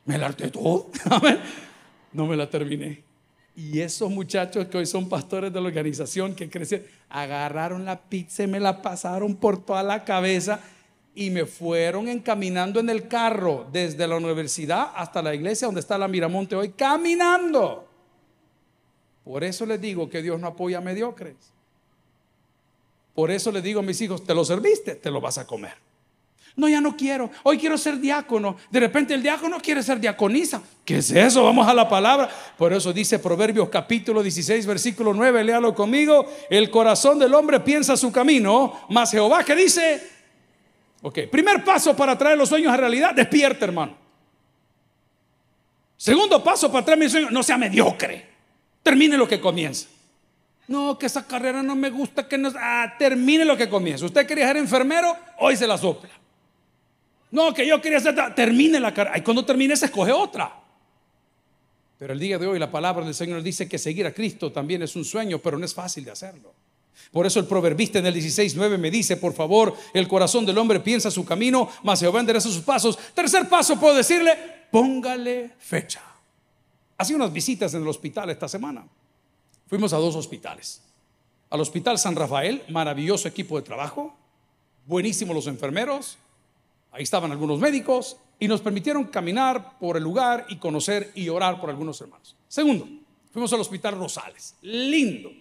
Me 0.06 0.18
la 0.18 0.28
harté 0.28 0.50
todo. 0.50 0.90
no 2.14 2.26
me 2.28 2.38
la 2.38 2.50
terminé. 2.50 3.04
Y 3.58 3.82
esos 3.82 4.10
muchachos 4.10 4.68
que 4.68 4.78
hoy 4.78 4.86
son 4.86 5.10
pastores 5.10 5.52
de 5.52 5.60
la 5.60 5.68
organización 5.68 6.34
que 6.34 6.50
crecieron, 6.50 6.88
agarraron 7.10 7.84
la 7.84 8.00
pizza 8.00 8.44
y 8.44 8.48
me 8.48 8.62
la 8.62 8.82
pasaron 8.82 9.36
por 9.36 9.66
toda 9.66 9.84
la 9.84 10.06
cabeza 10.06 10.62
y 11.14 11.30
me 11.30 11.46
fueron 11.46 12.08
encaminando 12.08 12.80
en 12.80 12.90
el 12.90 13.10
carro 13.10 13.68
desde 13.70 14.08
la 14.08 14.16
universidad 14.16 14.94
hasta 14.96 15.22
la 15.22 15.36
iglesia 15.36 15.68
donde 15.68 15.82
está 15.82 15.98
la 15.98 16.08
Miramonte 16.08 16.56
hoy, 16.56 16.70
caminando. 16.70 17.91
Por 19.24 19.44
eso 19.44 19.66
les 19.66 19.80
digo 19.80 20.10
que 20.10 20.22
Dios 20.22 20.40
no 20.40 20.48
apoya 20.48 20.80
a 20.80 20.82
mediocres. 20.82 21.36
Por 23.14 23.30
eso 23.30 23.52
les 23.52 23.64
digo 23.64 23.82
a 23.82 23.84
mis 23.84 24.00
hijos, 24.02 24.24
te 24.24 24.34
lo 24.34 24.44
serviste, 24.46 24.96
te 24.96 25.12
lo 25.12 25.22
vas 25.22 25.38
a 25.38 25.46
comer. 25.46 25.74
No, 26.56 26.68
ya 26.68 26.82
no 26.82 26.98
quiero. 26.98 27.30
Hoy 27.44 27.58
quiero 27.58 27.78
ser 27.78 27.98
diácono. 28.00 28.58
De 28.70 28.80
repente 28.80 29.14
el 29.14 29.24
diácono 29.24 29.60
quiere 29.62 29.82
ser 29.84 30.00
diaconisa. 30.00 30.62
¿Qué 30.84 30.98
es 30.98 31.12
eso? 31.12 31.44
Vamos 31.44 31.68
a 31.68 31.74
la 31.74 31.88
palabra. 31.88 32.30
Por 32.58 32.74
eso 32.74 32.92
dice 32.92 33.20
Proverbios 33.20 33.70
capítulo 33.70 34.22
16, 34.22 34.66
versículo 34.66 35.14
9. 35.14 35.46
Léalo 35.46 35.74
conmigo. 35.74 36.26
El 36.50 36.70
corazón 36.70 37.20
del 37.20 37.34
hombre 37.34 37.62
piensa 37.62 37.96
su 37.96 38.12
camino. 38.12 38.82
Mas 38.90 39.12
Jehová 39.12 39.46
que 39.46 39.56
dice. 39.56 40.10
Ok, 41.04 41.20
primer 41.32 41.64
paso 41.64 41.96
para 41.96 42.18
traer 42.18 42.38
los 42.38 42.50
sueños 42.50 42.74
a 42.74 42.78
realidad. 42.78 43.16
Despierta, 43.16 43.66
hermano. 43.66 43.96
Segundo 45.96 46.44
paso 46.44 46.70
para 46.70 46.84
traer 46.84 47.00
mis 47.00 47.12
sueños. 47.12 47.32
No 47.32 47.44
sea 47.44 47.58
mediocre. 47.58 48.31
Termine 48.84 49.18
lo 49.18 49.28
que 49.28 49.40
comienza. 49.40 49.88
No, 50.68 50.98
que 50.98 51.06
esa 51.06 51.28
carrera 51.28 51.62
no 51.62 51.76
me 51.76 51.90
gusta, 51.90 52.28
que 52.28 52.38
no... 52.38 52.52
Ah, 52.56 52.94
termine 52.98 53.44
lo 53.44 53.58
que 53.58 53.68
comienza. 53.68 54.06
Usted 54.06 54.26
quería 54.26 54.48
ser 54.48 54.58
enfermero, 54.58 55.16
hoy 55.40 55.58
se 55.58 55.68
la 55.68 55.78
sopla. 55.78 56.10
No, 57.32 57.54
que 57.54 57.68
yo 57.68 57.82
quería 57.82 58.00
ser... 58.00 58.16
Termine 58.34 58.80
la 58.80 58.94
carrera. 58.94 59.18
Y 59.18 59.22
cuando 59.22 59.44
termine 59.44 59.76
se 59.76 59.86
escoge 59.86 60.12
otra. 60.12 60.52
Pero 61.98 62.14
el 62.14 62.20
día 62.20 62.40
de 62.40 62.48
hoy 62.48 62.58
la 62.58 62.72
palabra 62.72 63.06
del 63.06 63.14
Señor 63.14 63.44
dice 63.44 63.68
que 63.68 63.78
seguir 63.78 64.06
a 64.08 64.14
Cristo 64.14 64.52
también 64.52 64.82
es 64.82 64.96
un 64.96 65.06
sueño, 65.06 65.40
pero 65.40 65.58
no 65.58 65.66
es 65.66 65.74
fácil 65.74 66.04
de 66.04 66.12
hacerlo. 66.12 66.54
Por 67.12 67.26
eso 67.26 67.40
el 67.40 67.46
proverbista 67.46 68.00
en 68.00 68.06
el 68.06 68.16
16.9 68.16 68.78
me 68.78 68.90
dice, 68.90 69.18
por 69.18 69.34
favor, 69.34 69.76
el 69.94 70.08
corazón 70.08 70.46
del 70.46 70.58
hombre 70.58 70.80
piensa 70.80 71.12
su 71.12 71.26
camino, 71.26 71.70
mas 71.84 72.00
Jehová 72.00 72.22
endereza 72.22 72.50
sus 72.50 72.64
pasos. 72.64 72.98
Tercer 73.14 73.50
paso, 73.50 73.80
puedo 73.80 73.96
decirle, 73.96 74.38
póngale 74.72 75.52
fecha. 75.60 76.02
Hacía 77.02 77.16
unas 77.16 77.34
visitas 77.34 77.74
en 77.74 77.82
el 77.82 77.88
hospital 77.88 78.30
esta 78.30 78.48
semana. 78.48 78.86
Fuimos 79.66 79.92
a 79.92 79.98
dos 79.98 80.16
hospitales. 80.16 80.84
Al 81.50 81.60
Hospital 81.60 81.98
San 81.98 82.16
Rafael, 82.16 82.62
maravilloso 82.70 83.28
equipo 83.28 83.58
de 83.58 83.64
trabajo, 83.64 84.16
buenísimos 84.86 85.36
los 85.36 85.48
enfermeros, 85.48 86.20
ahí 86.92 87.02
estaban 87.02 87.32
algunos 87.32 87.60
médicos 87.60 88.18
y 88.40 88.48
nos 88.48 88.62
permitieron 88.62 89.06
caminar 89.06 89.80
por 89.80 89.98
el 89.98 90.04
lugar 90.04 90.46
y 90.50 90.58
conocer 90.58 91.12
y 91.16 91.28
orar 91.30 91.60
por 91.60 91.72
algunos 91.72 92.00
hermanos. 92.02 92.36
Segundo, 92.48 92.88
fuimos 93.34 93.52
al 93.52 93.62
Hospital 93.62 93.98
Rosales, 93.98 94.54
lindo. 94.62 95.32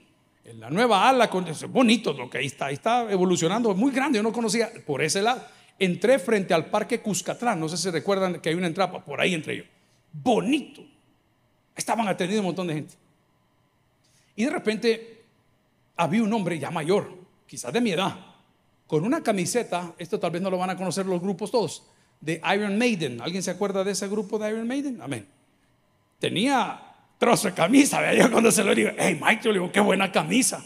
En 0.46 0.60
la 0.60 0.70
nueva 0.70 1.10
ala, 1.10 1.28
bonito 1.68 2.14
lo 2.14 2.30
que 2.30 2.38
ahí 2.38 2.46
está, 2.46 2.66
ahí 2.66 2.74
está 2.74 3.12
evolucionando, 3.12 3.74
muy 3.74 3.92
grande, 3.92 4.16
yo 4.16 4.22
no 4.22 4.32
conocía 4.32 4.70
por 4.86 5.02
ese 5.02 5.20
lado. 5.20 5.42
Entré 5.78 6.18
frente 6.18 6.54
al 6.54 6.70
Parque 6.70 7.02
Cuscatlán, 7.02 7.60
no 7.60 7.68
sé 7.68 7.76
si 7.76 7.90
recuerdan 7.90 8.40
que 8.40 8.48
hay 8.48 8.54
una 8.54 8.68
entrada, 8.68 9.04
por 9.04 9.20
ahí 9.20 9.34
entré 9.34 9.58
yo. 9.58 9.64
Bonito, 10.10 10.82
Estaban 11.80 12.06
atendiendo 12.06 12.42
un 12.42 12.48
montón 12.48 12.66
de 12.66 12.74
gente. 12.74 12.94
Y 14.36 14.44
de 14.44 14.50
repente 14.50 15.22
había 15.96 16.22
un 16.22 16.30
hombre 16.30 16.58
ya 16.58 16.70
mayor, 16.70 17.10
quizás 17.46 17.72
de 17.72 17.80
mi 17.80 17.92
edad, 17.92 18.18
con 18.86 19.02
una 19.02 19.22
camiseta, 19.22 19.94
esto 19.96 20.20
tal 20.20 20.30
vez 20.30 20.42
no 20.42 20.50
lo 20.50 20.58
van 20.58 20.68
a 20.68 20.76
conocer 20.76 21.06
los 21.06 21.22
grupos 21.22 21.50
todos, 21.50 21.84
de 22.20 22.38
Iron 22.54 22.76
Maiden. 22.76 23.22
¿Alguien 23.22 23.42
se 23.42 23.50
acuerda 23.50 23.82
de 23.82 23.92
ese 23.92 24.08
grupo 24.08 24.38
de 24.38 24.50
Iron 24.50 24.68
Maiden? 24.68 25.00
Amén. 25.00 25.26
Tenía 26.18 26.82
trozo 27.16 27.48
de 27.48 27.54
camisa, 27.54 27.98
vea 28.00 28.12
yo 28.12 28.30
cuando 28.30 28.52
se 28.52 28.62
lo 28.62 28.74
digo, 28.74 28.90
hey 28.98 29.18
Mike, 29.18 29.42
yo 29.42 29.52
le 29.52 29.58
digo, 29.58 29.72
qué 29.72 29.80
buena 29.80 30.12
camisa. 30.12 30.62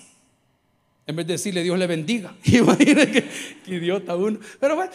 En 1.07 1.15
vez 1.15 1.29
de 1.29 1.35
decirle 1.35 1.63
Dios 1.63 1.79
le 1.79 1.87
bendiga. 1.87 2.35
Imagínate 2.45 3.13
que, 3.13 3.31
idiota 3.67 4.17
uno. 4.17 4.41
Pero 4.59 4.75
bueno, 4.75 4.91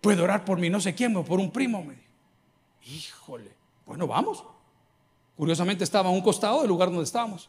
puede 0.00 0.22
orar 0.22 0.44
por 0.44 0.60
mí, 0.60 0.70
no 0.70 0.80
sé 0.80 0.94
quién, 0.94 1.14
por 1.24 1.40
un 1.40 1.50
primo. 1.50 1.82
Me 1.82 1.96
Híjole, 2.86 3.50
bueno, 3.86 4.06
vamos. 4.06 4.44
Curiosamente 5.36 5.84
estaba 5.84 6.08
a 6.08 6.12
un 6.12 6.20
costado 6.20 6.60
del 6.60 6.68
lugar 6.68 6.88
donde 6.88 7.04
estábamos. 7.04 7.48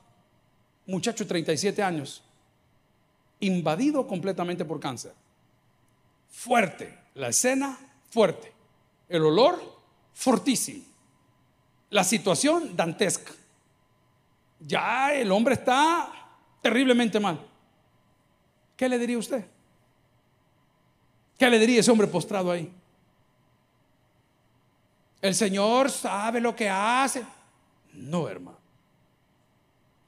Muchacho 0.85 1.23
de 1.23 1.29
37 1.29 1.81
años. 1.81 2.23
invadido 3.39 4.07
completamente 4.07 4.63
por 4.63 4.79
cáncer. 4.79 5.13
Fuerte, 6.29 6.97
la 7.15 7.27
escena 7.27 7.77
fuerte, 8.09 8.53
el 9.09 9.25
olor 9.25 9.61
fortísimo, 10.13 10.83
la 11.89 12.03
situación 12.03 12.75
dantesca. 12.75 13.33
Ya 14.59 15.13
el 15.13 15.31
hombre 15.31 15.55
está 15.55 16.09
terriblemente 16.61 17.19
mal. 17.19 17.39
¿Qué 18.77 18.87
le 18.87 18.97
diría 18.97 19.17
usted? 19.17 19.45
¿Qué 21.37 21.49
le 21.49 21.59
diría 21.59 21.81
ese 21.81 21.91
hombre 21.91 22.07
postrado 22.07 22.51
ahí? 22.51 22.71
El 25.21 25.35
Señor 25.35 25.89
sabe 25.89 26.39
lo 26.39 26.55
que 26.55 26.69
hace. 26.69 27.23
No, 27.93 28.27
hermano. 28.27 28.57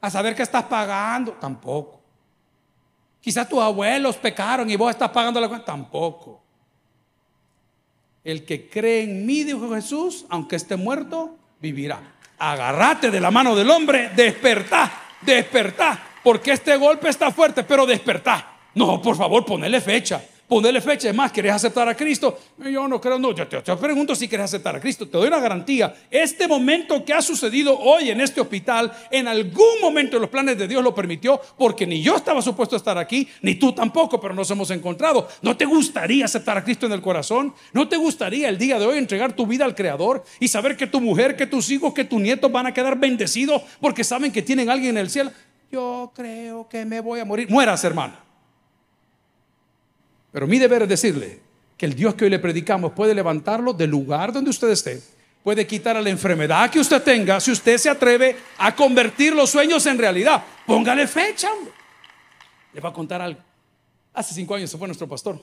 A 0.02 0.10
saber 0.10 0.36
que 0.36 0.44
estás 0.44 0.64
pagando, 0.64 1.34
tampoco. 1.34 2.02
Quizás 3.22 3.50
tus 3.50 3.60
abuelos 3.60 4.18
pecaron 4.18 4.70
y 4.70 4.76
vos 4.76 4.92
estás 4.92 5.10
pagando 5.10 5.40
la 5.40 5.48
cuenta, 5.48 5.66
tampoco. 5.66 6.44
El 8.24 8.46
que 8.46 8.70
cree 8.70 9.04
en 9.04 9.26
mí, 9.26 9.44
dijo 9.44 9.74
Jesús, 9.74 10.26
aunque 10.30 10.56
esté 10.56 10.76
muerto, 10.76 11.38
vivirá. 11.60 12.16
Agarrate 12.38 13.10
de 13.10 13.22
la 13.22 13.32
mano 13.32 13.56
del 13.56 13.70
hombre, 13.70 14.10
despertá, 14.10 14.92
despertá, 15.22 16.04
porque 16.24 16.52
este 16.52 16.76
golpe 16.76 17.10
está 17.10 17.32
fuerte, 17.32 17.64
pero 17.64 17.86
despertá. 17.86 18.58
No, 18.76 19.02
por 19.02 19.16
favor, 19.16 19.46
ponele 19.46 19.80
fecha. 19.80 20.24
Ponerle 20.48 20.80
fecha. 20.80 21.10
Es 21.10 21.16
más, 21.16 21.32
¿quieres 21.32 21.54
aceptar 21.54 21.90
a 21.90 21.96
Cristo? 21.96 22.38
Yo 22.58 22.88
no 22.88 23.02
creo, 23.02 23.18
no. 23.18 23.34
Yo 23.34 23.48
te, 23.48 23.76
pregunto 23.78 24.16
si 24.16 24.28
quieres 24.28 24.46
aceptar 24.46 24.76
a 24.76 24.80
Cristo. 24.80 25.08
Te 25.08 25.18
doy 25.18 25.28
una 25.28 25.40
garantía. 25.40 25.96
Este 26.12 26.48
momento 26.48 27.04
que 27.04 27.14
ha 27.14 27.22
sucedido 27.22 27.78
hoy 27.80 28.12
en 28.12 28.22
este 28.22 28.42
hospital, 28.42 28.92
en 29.10 29.28
algún 29.28 29.82
momento 29.82 30.18
en 30.18 30.22
los 30.22 30.30
planes 30.30 30.58
de 30.58 30.68
Dios 30.68 30.84
lo 30.84 30.94
permitió, 30.94 31.42
porque 31.58 31.88
ni 31.88 32.02
yo 32.02 32.16
estaba 32.16 32.44
supuesto 32.44 32.76
a 32.76 32.78
estar 32.78 32.98
aquí, 32.98 33.28
ni 33.42 33.56
tú 33.56 33.74
tampoco, 33.74 34.22
pero 34.22 34.36
nos 34.36 34.52
hemos 34.52 34.70
encontrado. 34.70 35.28
¿No 35.42 35.58
te 35.58 35.66
gustaría 35.66 36.26
aceptar 36.26 36.58
a 36.58 36.64
Cristo 36.64 36.86
en 36.86 36.92
el 36.92 37.02
corazón? 37.02 37.54
¿No 37.74 37.88
te 37.88 37.98
gustaría 37.98 38.48
el 38.48 38.60
día 38.60 38.78
de 38.78 38.86
hoy 38.86 39.00
entregar 39.00 39.34
tu 39.34 39.48
vida 39.48 39.66
al 39.66 39.74
Creador 39.74 40.24
y 40.40 40.48
saber 40.48 40.78
que 40.78 40.86
tu 40.86 41.02
mujer, 41.02 41.36
que 41.36 41.48
tus 41.48 41.72
hijos, 41.72 41.94
que 41.94 42.06
tus 42.06 42.22
nietos 42.22 42.52
van 42.52 42.68
a 42.68 42.74
quedar 42.74 43.00
bendecidos 43.00 43.64
porque 43.82 44.04
saben 44.04 44.32
que 44.32 44.44
tienen 44.44 44.70
alguien 44.70 44.92
en 44.92 45.02
el 45.02 45.10
cielo? 45.10 45.32
Yo 45.72 46.12
creo 46.16 46.70
que 46.70 46.86
me 46.86 47.00
voy 47.00 47.20
a 47.20 47.26
morir. 47.26 47.50
Mueras, 47.50 47.84
hermano. 47.84 48.25
Pero 50.36 50.48
mi 50.48 50.60
deber 50.60 50.82
es 50.82 50.90
decirle 50.90 51.40
que 51.78 51.86
el 51.86 51.96
Dios 51.96 52.14
que 52.14 52.26
hoy 52.26 52.30
le 52.30 52.40
predicamos 52.40 52.92
puede 52.92 53.16
levantarlo 53.16 53.72
del 53.72 53.90
lugar 53.90 54.34
donde 54.34 54.50
usted 54.50 54.68
esté, 54.68 55.02
puede 55.42 55.66
quitar 55.66 55.96
a 55.96 56.02
la 56.02 56.10
enfermedad 56.10 56.70
que 56.70 56.78
usted 56.78 57.02
tenga 57.02 57.40
si 57.40 57.52
usted 57.52 57.78
se 57.78 57.90
atreve 57.90 58.36
a 58.58 58.76
convertir 58.76 59.34
los 59.34 59.50
sueños 59.50 59.86
en 59.86 59.98
realidad. 59.98 60.44
Póngale 60.68 61.08
fecha, 61.08 61.48
Le 62.74 62.82
va 62.82 62.90
a 62.90 62.92
contar 62.92 63.22
algo. 63.22 63.40
Hace 64.14 64.34
cinco 64.34 64.56
años 64.56 64.70
se 64.70 64.78
fue 64.78 64.90
nuestro 64.90 65.08
pastor. 65.08 65.42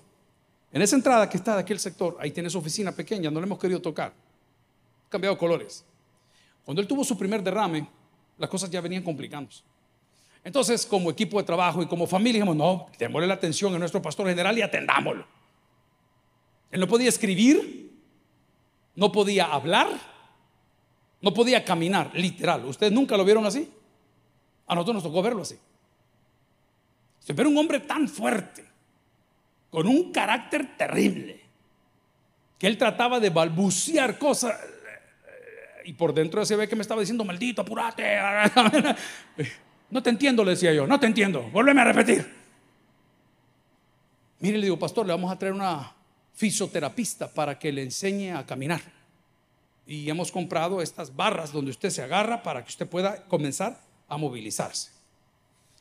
En 0.70 0.82
esa 0.82 0.94
entrada 0.94 1.26
que 1.26 1.38
está 1.38 1.54
de 1.54 1.62
aquel 1.62 1.80
sector, 1.80 2.18
ahí 2.20 2.30
tiene 2.30 2.50
su 2.50 2.58
oficina 2.58 2.92
pequeña, 2.92 3.30
no 3.30 3.40
le 3.40 3.46
hemos 3.46 3.58
querido 3.58 3.80
tocar. 3.80 4.12
Cambiado 5.08 5.38
colores. 5.38 5.86
Cuando 6.66 6.82
él 6.82 6.86
tuvo 6.86 7.02
su 7.02 7.16
primer 7.16 7.42
derrame, 7.42 7.88
las 8.36 8.50
cosas 8.50 8.68
ya 8.68 8.82
venían 8.82 9.02
complicándose. 9.02 9.62
Entonces, 10.44 10.84
como 10.84 11.10
equipo 11.10 11.38
de 11.38 11.44
trabajo 11.44 11.82
y 11.82 11.86
como 11.86 12.06
familia, 12.06 12.40
dijimos, 12.40 12.56
no, 12.56 12.88
démosle 12.98 13.28
la 13.28 13.34
atención 13.34 13.74
a 13.74 13.78
nuestro 13.78 14.02
pastor 14.02 14.26
general 14.28 14.58
y 14.58 14.62
atendámoslo. 14.62 15.24
Él 16.70 16.80
no 16.80 16.88
podía 16.88 17.08
escribir, 17.08 17.92
no 18.96 19.12
podía 19.12 19.46
hablar, 19.46 19.88
no 21.20 21.32
podía 21.32 21.64
caminar, 21.64 22.10
literal. 22.14 22.64
¿Ustedes 22.64 22.92
nunca 22.92 23.16
lo 23.16 23.24
vieron 23.24 23.46
así? 23.46 23.70
A 24.66 24.74
nosotros 24.74 24.94
nos 24.94 25.02
tocó 25.04 25.22
verlo 25.22 25.42
así. 25.42 25.56
Ve 27.28 27.46
un 27.46 27.56
hombre 27.56 27.80
tan 27.80 28.08
fuerte, 28.08 28.64
con 29.70 29.86
un 29.86 30.10
carácter 30.12 30.76
terrible, 30.76 31.40
que 32.58 32.66
él 32.66 32.76
trataba 32.76 33.20
de 33.20 33.30
balbucear 33.30 34.18
cosas. 34.18 34.58
Y 35.84 35.92
por 35.94 36.12
dentro 36.12 36.44
se 36.44 36.56
ve 36.56 36.68
que 36.68 36.76
me 36.76 36.82
estaba 36.82 37.00
diciendo, 37.00 37.24
maldito, 37.24 37.62
apúrate. 37.62 38.04
No 39.92 40.02
te 40.02 40.08
entiendo, 40.08 40.42
le 40.42 40.52
decía 40.52 40.72
yo, 40.72 40.86
no 40.86 40.98
te 40.98 41.04
entiendo, 41.04 41.42
vuélveme 41.52 41.82
a 41.82 41.84
repetir. 41.84 42.26
Mire, 44.40 44.56
le 44.56 44.64
digo, 44.64 44.78
pastor, 44.78 45.06
le 45.06 45.12
vamos 45.12 45.30
a 45.30 45.38
traer 45.38 45.52
una 45.52 45.92
fisioterapista 46.32 47.28
para 47.28 47.58
que 47.58 47.70
le 47.70 47.82
enseñe 47.82 48.32
a 48.32 48.46
caminar. 48.46 48.80
Y 49.86 50.08
hemos 50.08 50.32
comprado 50.32 50.80
estas 50.80 51.14
barras 51.14 51.52
donde 51.52 51.72
usted 51.72 51.90
se 51.90 52.02
agarra 52.02 52.42
para 52.42 52.64
que 52.64 52.70
usted 52.70 52.88
pueda 52.88 53.24
comenzar 53.24 53.78
a 54.08 54.16
movilizarse. 54.16 54.92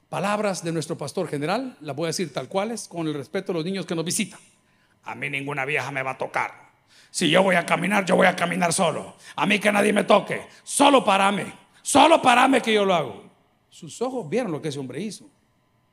Palabras 0.09 0.61
de 0.61 0.73
nuestro 0.73 0.97
pastor 0.97 1.29
general, 1.29 1.77
las 1.79 1.95
voy 1.95 2.03
a 2.03 2.07
decir 2.07 2.33
tal 2.33 2.49
cuales, 2.49 2.89
con 2.89 3.07
el 3.07 3.13
respeto 3.13 3.53
a 3.53 3.55
los 3.55 3.63
niños 3.63 3.85
que 3.85 3.95
nos 3.95 4.03
visitan. 4.03 4.41
A 5.05 5.15
mí 5.15 5.29
ninguna 5.29 5.63
vieja 5.63 5.89
me 5.89 6.03
va 6.03 6.11
a 6.11 6.17
tocar. 6.17 6.51
Si 7.11 7.29
yo 7.29 7.43
voy 7.43 7.55
a 7.55 7.65
caminar, 7.65 8.03
yo 8.03 8.17
voy 8.17 8.27
a 8.27 8.35
caminar 8.35 8.73
solo. 8.73 9.15
A 9.37 9.45
mí 9.45 9.57
que 9.57 9.71
nadie 9.71 9.93
me 9.93 10.03
toque. 10.03 10.47
Solo 10.65 11.05
parame. 11.05 11.53
Solo 11.81 12.21
parame 12.21 12.61
que 12.61 12.73
yo 12.73 12.83
lo 12.83 12.93
hago. 12.93 13.30
Sus 13.71 14.01
ojos 14.01 14.29
vieron 14.29 14.51
lo 14.51 14.61
que 14.61 14.67
ese 14.67 14.77
hombre 14.77 15.01
hizo. 15.01 15.27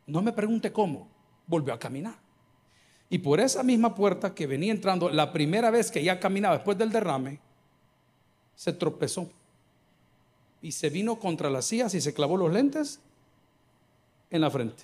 No 0.06 0.20
me 0.20 0.32
pregunte 0.32 0.72
cómo. 0.72 1.08
Volvió 1.46 1.72
a 1.72 1.78
caminar. 1.78 2.16
Y 3.08 3.18
por 3.18 3.40
esa 3.40 3.62
misma 3.62 3.94
puerta 3.94 4.34
que 4.34 4.46
venía 4.46 4.72
entrando, 4.72 5.08
la 5.08 5.32
primera 5.32 5.70
vez 5.70 5.90
que 5.90 6.02
ya 6.02 6.20
caminaba 6.20 6.56
después 6.56 6.76
del 6.76 6.90
derrame, 6.90 7.38
se 8.54 8.72
tropezó. 8.72 9.30
Y 10.60 10.72
se 10.72 10.90
vino 10.90 11.18
contra 11.18 11.48
las 11.48 11.66
sillas 11.66 11.94
y 11.94 12.00
se 12.00 12.12
clavó 12.12 12.36
los 12.36 12.52
lentes 12.52 13.00
en 14.30 14.40
la 14.40 14.50
frente. 14.50 14.82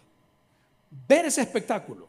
Ver 1.09 1.26
ese 1.26 1.42
espectáculo 1.42 2.09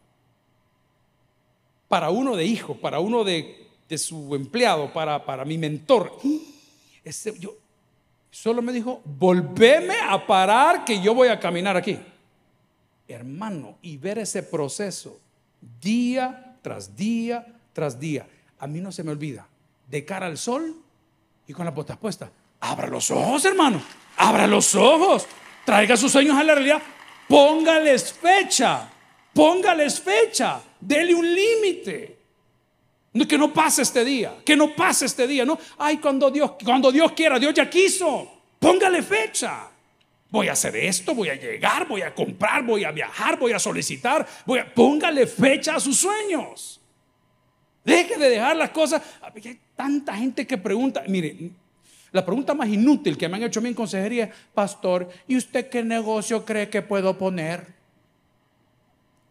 para 1.88 2.12
uno 2.12 2.36
de 2.36 2.46
hijo, 2.46 2.76
para 2.76 3.00
uno 3.00 3.24
de, 3.24 3.68
su 3.98 4.36
empleado, 4.36 4.94
para, 4.94 5.26
para 5.26 5.46
mi 5.46 5.58
mentor. 5.58 6.14
Yo, 7.40 7.56
Solo 8.36 8.62
me 8.62 8.74
dijo, 8.74 9.02
volveme 9.06 9.96
a 10.10 10.28
parar 10.28 10.84
que 10.84 11.02
yo 11.02 11.16
voy 11.16 11.30
a 11.30 11.40
caminar 11.40 11.78
aquí. 11.78 11.98
Hermano, 13.08 13.78
y 13.82 13.96
ver 13.96 14.20
ese 14.20 14.44
proceso 14.44 15.22
día 15.80 16.58
tras 16.62 16.98
día 16.98 17.48
tras 17.72 17.98
día. 17.98 18.28
A 18.60 18.68
mí 18.68 18.82
no 18.82 18.92
se 18.92 19.06
me 19.06 19.12
olvida, 19.12 19.48
de 19.88 20.04
cara 20.04 20.26
al 20.26 20.38
sol 20.38 20.76
y 21.48 21.54
con 21.54 21.64
las 21.64 21.74
botas 21.74 21.96
puestas. 21.96 22.30
Abra 22.60 22.88
los 22.88 23.10
ojos, 23.10 23.46
hermano. 23.46 23.82
Abra 24.18 24.48
los 24.48 24.76
ojos. 24.76 25.26
Traiga 25.66 25.96
sus 25.96 26.12
sueños 26.12 26.36
a 26.36 26.44
la 26.44 26.56
realidad. 26.56 26.82
Póngales 27.30 28.12
fecha. 28.12 28.90
Póngales 29.34 30.02
fecha. 30.02 30.60
Dele 30.82 31.16
un 31.16 31.34
límite. 31.34 32.15
Que 33.24 33.38
no 33.38 33.54
pase 33.54 33.82
este 33.82 34.04
día, 34.04 34.36
que 34.44 34.58
no 34.58 34.76
pase 34.76 35.06
este 35.06 35.26
día, 35.26 35.46
¿no? 35.46 35.58
Ay, 35.78 35.98
cuando 35.98 36.30
Dios, 36.30 36.52
cuando 36.64 36.92
Dios 36.92 37.14
quiera, 37.14 37.40
Dios 37.40 37.54
ya 37.54 37.70
quiso. 37.70 38.30
Póngale 38.60 39.02
fecha. 39.02 39.70
Voy 40.30 40.50
a 40.50 40.52
hacer 40.52 40.76
esto, 40.76 41.16
voy 41.16 41.30
a 41.30 41.36
llegar, 41.36 41.88
voy 41.88 42.02
a 42.02 42.14
comprar, 42.14 42.64
voy 42.66 42.84
a 42.84 42.92
viajar, 42.92 43.40
voy 43.40 43.54
a 43.54 43.60
solicitar. 43.60 44.28
Voy 44.46 44.60
a, 44.60 44.74
póngale 44.74 45.28
fecha 45.28 45.76
a 45.76 45.80
sus 45.80 45.98
sueños. 45.98 46.82
Deje 47.86 48.18
de 48.18 48.30
dejar 48.30 48.58
las 48.58 48.72
cosas. 48.72 49.02
Hay 49.22 49.60
tanta 49.78 50.16
gente 50.16 50.46
que 50.46 50.58
pregunta. 50.58 51.04
Mire, 51.08 51.52
la 52.12 52.26
pregunta 52.26 52.54
más 52.54 52.68
inútil 52.68 53.18
que 53.18 53.30
me 53.30 53.38
han 53.38 53.44
hecho 53.44 53.62
a 53.62 53.64
mí 53.64 53.70
en 53.70 53.76
consejería, 53.76 54.30
pastor, 54.54 55.10
¿y 55.26 55.38
usted 55.38 55.70
qué 55.70 55.84
negocio 55.84 56.44
cree 56.44 56.70
que 56.70 56.82
puedo 56.82 57.18
poner? 57.18 57.68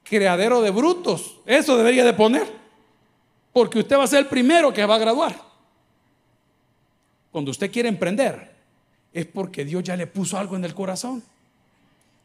Creadero 0.04 0.62
de 0.62 0.70
brutos. 0.70 1.40
Eso 1.44 1.76
debería 1.76 2.04
de 2.04 2.14
poner. 2.14 2.63
Porque 3.54 3.78
usted 3.78 3.96
va 3.96 4.02
a 4.02 4.08
ser 4.08 4.18
el 4.18 4.26
primero 4.26 4.72
que 4.72 4.84
va 4.84 4.96
a 4.96 4.98
graduar. 4.98 5.40
Cuando 7.30 7.52
usted 7.52 7.70
quiere 7.70 7.88
emprender, 7.88 8.52
es 9.12 9.26
porque 9.26 9.64
Dios 9.64 9.84
ya 9.84 9.96
le 9.96 10.08
puso 10.08 10.36
algo 10.36 10.56
en 10.56 10.64
el 10.64 10.74
corazón. 10.74 11.22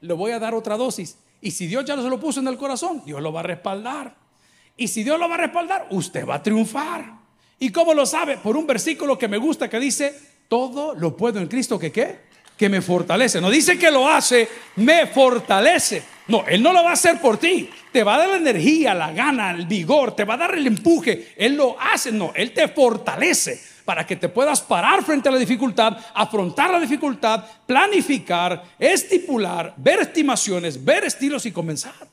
Le 0.02 0.14
voy 0.14 0.32
a 0.32 0.40
dar 0.40 0.56
otra 0.56 0.76
dosis. 0.76 1.18
Y 1.40 1.52
si 1.52 1.68
Dios 1.68 1.86
ya 1.86 1.96
se 1.96 2.10
lo 2.10 2.20
puso 2.20 2.40
en 2.40 2.48
el 2.48 2.58
corazón, 2.58 3.04
Dios 3.06 3.22
lo 3.22 3.32
va 3.32 3.42
a 3.42 3.44
respaldar. 3.44 4.16
Y 4.76 4.88
si 4.88 5.04
Dios 5.04 5.20
lo 5.20 5.30
va 5.30 5.36
a 5.36 5.38
respaldar, 5.38 5.88
usted 5.92 6.28
va 6.28 6.36
a 6.36 6.44
triunfar. 6.44 7.14
¿Y 7.60 7.72
cómo 7.72 7.94
lo 7.94 8.08
sabe? 8.08 8.38
Por 8.38 8.58
un 8.58 8.66
versículo 8.66 9.16
que 9.18 9.28
me 9.28 9.38
gusta 9.38 9.70
que 9.70 9.80
dice, 9.80 10.20
todo 10.48 10.96
lo 10.96 11.16
puedo 11.16 11.40
en 11.40 11.48
Cristo 11.48 11.78
que 11.78 11.92
qué? 11.92 12.22
Que 12.58 12.70
me 12.70 12.82
fortalece. 12.82 13.40
No 13.40 13.52
dice 13.52 13.78
que 13.78 13.92
lo 13.92 14.10
hace, 14.10 14.50
me 14.78 15.06
fortalece. 15.06 16.02
No, 16.30 16.46
Él 16.48 16.62
no 16.62 16.72
lo 16.72 16.84
va 16.84 16.92
a 16.92 16.94
hacer 16.94 17.20
por 17.20 17.38
ti. 17.38 17.70
Te 17.92 18.04
va 18.04 18.16
a 18.16 18.18
dar 18.20 18.30
la 18.30 18.38
energía, 18.38 18.94
la 18.94 19.12
gana, 19.12 19.52
el 19.52 19.66
vigor, 19.66 20.16
te 20.16 20.24
va 20.24 20.36
a 20.36 20.38
dar 20.38 20.56
el 20.56 20.68
empuje. 20.68 21.34
Él 21.36 21.56
lo 21.56 21.76
hace, 21.80 22.12
no, 22.12 22.32
Él 22.36 22.54
te 22.54 22.68
fortalece 22.68 23.60
para 23.84 24.06
que 24.06 24.16
te 24.16 24.30
puedas 24.30 24.62
parar 24.62 25.04
frente 25.04 25.28
a 25.28 25.32
la 25.32 25.40
dificultad, 25.40 25.98
afrontar 26.14 26.70
la 26.70 26.80
dificultad, 26.80 27.44
planificar, 27.66 28.64
estipular, 28.78 29.74
ver 29.78 30.02
estimaciones, 30.02 30.86
ver 30.86 31.06
estilos 31.06 31.48
y 31.48 31.52
comenzar. 31.52 32.08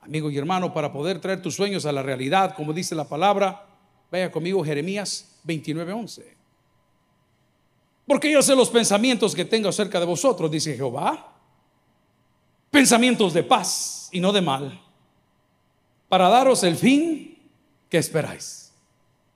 Amigo 0.00 0.28
y 0.28 0.36
hermano, 0.36 0.74
para 0.74 0.92
poder 0.92 1.20
traer 1.20 1.40
tus 1.40 1.54
sueños 1.54 1.86
a 1.86 1.92
la 1.92 2.02
realidad, 2.02 2.54
como 2.56 2.72
dice 2.72 2.96
la 2.96 3.08
palabra, 3.08 3.64
vaya 4.10 4.32
conmigo 4.32 4.64
Jeremías 4.64 5.36
29:11. 5.44 6.24
Porque 8.08 8.32
yo 8.32 8.42
sé 8.42 8.56
los 8.56 8.70
pensamientos 8.70 9.36
que 9.36 9.44
tengo 9.44 9.68
acerca 9.68 10.00
de 10.00 10.06
vosotros, 10.06 10.50
dice 10.50 10.74
Jehová 10.74 11.29
pensamientos 12.70 13.34
de 13.34 13.42
paz 13.42 14.08
y 14.12 14.20
no 14.20 14.32
de 14.32 14.40
mal, 14.40 14.80
para 16.08 16.28
daros 16.28 16.62
el 16.64 16.76
fin 16.76 17.38
que 17.88 17.98
esperáis. 17.98 18.72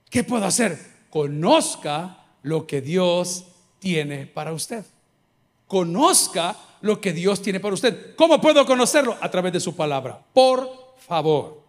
¿Qué 0.09 0.23
puedo 0.23 0.45
hacer? 0.45 0.79
Conozca 1.09 2.25
lo 2.43 2.67
que 2.67 2.81
Dios 2.81 3.45
tiene 3.79 4.25
para 4.25 4.53
usted. 4.53 4.85
Conozca 5.67 6.55
lo 6.81 7.01
que 7.01 7.13
Dios 7.13 7.41
tiene 7.41 7.59
para 7.59 7.73
usted. 7.73 8.15
¿Cómo 8.15 8.39
puedo 8.39 8.65
conocerlo? 8.65 9.17
A 9.21 9.31
través 9.31 9.53
de 9.53 9.59
su 9.59 9.75
palabra. 9.75 10.21
Por 10.33 10.95
favor, 10.97 11.61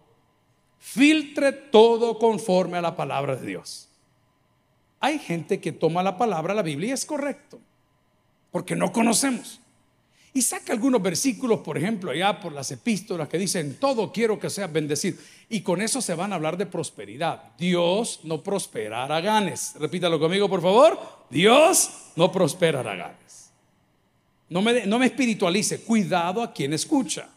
filtre 0.79 1.51
todo 1.51 2.17
conforme 2.19 2.77
a 2.77 2.81
la 2.81 2.95
palabra 2.95 3.35
de 3.35 3.47
Dios. 3.47 3.89
Hay 4.99 5.19
gente 5.19 5.59
que 5.59 5.71
toma 5.71 6.03
la 6.03 6.17
palabra, 6.17 6.53
la 6.53 6.61
Biblia, 6.61 6.89
y 6.89 6.93
es 6.93 7.05
correcto, 7.05 7.59
porque 8.51 8.75
no 8.75 8.91
conocemos. 8.91 9.59
Y 10.37 10.43
saca 10.43 10.71
algunos 10.71 11.01
versículos, 11.01 11.61
por 11.61 11.79
ejemplo, 11.79 12.11
allá 12.11 12.39
por 12.39 12.53
las 12.53 12.69
epístolas 12.69 13.27
que 13.27 13.39
dicen, 13.39 13.77
todo 13.79 14.11
quiero 14.11 14.39
que 14.39 14.51
sea 14.51 14.67
bendecido. 14.67 15.17
Y 15.49 15.61
con 15.61 15.81
eso 15.81 15.99
se 15.99 16.13
van 16.13 16.31
a 16.31 16.35
hablar 16.35 16.57
de 16.57 16.67
prosperidad. 16.67 17.55
Dios 17.57 18.19
no 18.21 18.43
prospera 18.43 19.05
a 19.05 19.19
ganes. 19.19 19.73
Repítalo 19.79 20.19
conmigo, 20.19 20.47
por 20.47 20.61
favor. 20.61 20.99
Dios 21.31 21.89
no 22.15 22.31
prospera 22.31 22.81
a 22.81 22.95
ganes. 22.95 23.49
No 24.49 24.61
me, 24.61 24.85
no 24.85 24.99
me 24.99 25.07
espiritualice. 25.07 25.81
Cuidado 25.81 26.43
a 26.43 26.53
quien 26.53 26.71
escucha. 26.73 27.27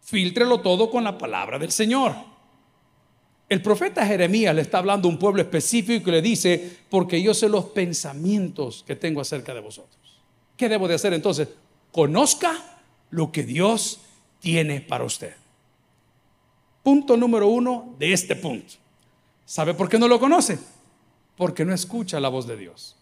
Filtrelo 0.00 0.62
todo 0.62 0.90
con 0.90 1.04
la 1.04 1.18
palabra 1.18 1.58
del 1.58 1.72
Señor. 1.72 2.14
El 3.50 3.60
profeta 3.60 4.06
Jeremías 4.06 4.54
le 4.54 4.62
está 4.62 4.78
hablando 4.78 5.08
a 5.08 5.10
un 5.10 5.18
pueblo 5.18 5.42
específico 5.42 6.08
y 6.08 6.12
le 6.12 6.22
dice, 6.22 6.78
porque 6.88 7.20
yo 7.20 7.34
sé 7.34 7.50
los 7.50 7.66
pensamientos 7.66 8.82
que 8.86 8.96
tengo 8.96 9.20
acerca 9.20 9.52
de 9.52 9.60
vosotros. 9.60 10.22
¿Qué 10.56 10.70
debo 10.70 10.88
de 10.88 10.94
hacer 10.94 11.12
entonces? 11.12 11.48
Conozca 11.96 12.52
lo 13.08 13.32
que 13.32 13.42
Dios 13.42 14.00
tiene 14.38 14.82
para 14.82 15.04
usted. 15.04 15.34
Punto 16.82 17.16
número 17.16 17.48
uno 17.48 17.94
de 17.98 18.12
este 18.12 18.36
punto. 18.36 18.74
¿Sabe 19.46 19.72
por 19.72 19.88
qué 19.88 19.98
no 19.98 20.06
lo 20.06 20.20
conoce? 20.20 20.58
Porque 21.38 21.64
no 21.64 21.72
escucha 21.72 22.20
la 22.20 22.28
voz 22.28 22.46
de 22.46 22.58
Dios. 22.58 22.96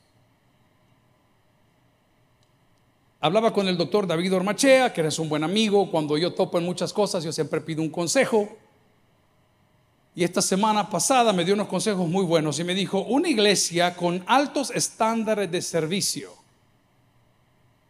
Hablaba 3.18 3.52
con 3.52 3.66
el 3.66 3.76
doctor 3.76 4.06
David 4.06 4.32
Ormachea, 4.32 4.92
que 4.92 5.00
eres 5.00 5.18
un 5.18 5.28
buen 5.28 5.42
amigo. 5.42 5.90
Cuando 5.90 6.16
yo 6.16 6.32
topo 6.32 6.58
en 6.58 6.64
muchas 6.64 6.92
cosas, 6.92 7.24
yo 7.24 7.32
siempre 7.32 7.60
pido 7.60 7.82
un 7.82 7.90
consejo. 7.90 8.48
Y 10.14 10.22
esta 10.22 10.40
semana 10.40 10.88
pasada 10.88 11.32
me 11.32 11.44
dio 11.44 11.54
unos 11.54 11.66
consejos 11.66 12.08
muy 12.08 12.24
buenos 12.24 12.60
y 12.60 12.64
me 12.64 12.76
dijo, 12.76 13.00
una 13.00 13.28
iglesia 13.28 13.96
con 13.96 14.22
altos 14.28 14.70
estándares 14.70 15.50
de 15.50 15.62
servicio 15.62 16.43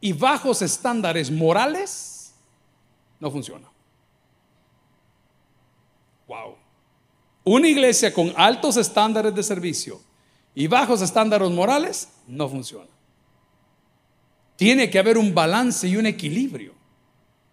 y 0.04 0.12
bajos 0.12 0.60
estándares 0.60 1.30
morales 1.30 2.34
no 3.18 3.30
funciona. 3.30 3.66
Wow. 6.28 6.56
Una 7.44 7.68
iglesia 7.68 8.12
con 8.12 8.30
altos 8.36 8.76
estándares 8.76 9.34
de 9.34 9.42
servicio 9.42 9.98
y 10.54 10.66
bajos 10.66 11.00
estándares 11.00 11.50
morales 11.50 12.10
no 12.26 12.50
funciona. 12.50 12.90
Tiene 14.56 14.90
que 14.90 14.98
haber 14.98 15.16
un 15.16 15.34
balance 15.34 15.88
y 15.88 15.96
un 15.96 16.04
equilibrio. 16.04 16.74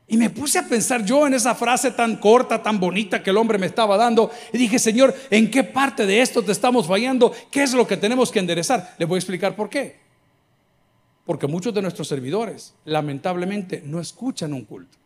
Y 0.10 0.18
me 0.18 0.30
puse 0.30 0.60
a 0.60 0.68
pensar 0.68 1.06
yo 1.06 1.26
en 1.26 1.36
esa 1.36 1.56
frase 1.56 1.92
tan 1.92 2.18
corta, 2.18 2.62
tan 2.62 2.82
bonita 2.82 3.24
que 3.24 3.30
el 3.30 3.38
hombre 3.38 3.60
me 3.60 3.68
estaba 3.68 3.96
dando. 3.96 4.30
Y 4.52 4.58
dije, 4.58 4.78
Señor, 4.78 5.16
¿en 5.30 5.50
qué 5.50 5.64
parte 5.64 6.06
de 6.06 6.20
esto 6.20 6.44
te 6.44 6.52
estamos 6.52 6.86
fallando? 6.86 7.32
¿Qué 7.50 7.64
es 7.64 7.74
lo 7.74 7.88
que 7.88 7.96
tenemos 7.96 8.30
que 8.30 8.40
enderezar? 8.40 8.94
Le 8.98 9.06
voy 9.06 9.16
a 9.16 9.20
explicar 9.20 9.56
por 9.56 9.70
qué. 9.70 10.01
Porque 11.26 11.48
muchos 11.48 11.74
de 11.74 11.82
nuestros 11.82 12.08
servidores, 12.08 12.74
lamentablemente, 12.86 13.82
no 13.86 14.00
escuchan 14.00 14.54
un 14.54 14.66
culto. 14.66 14.98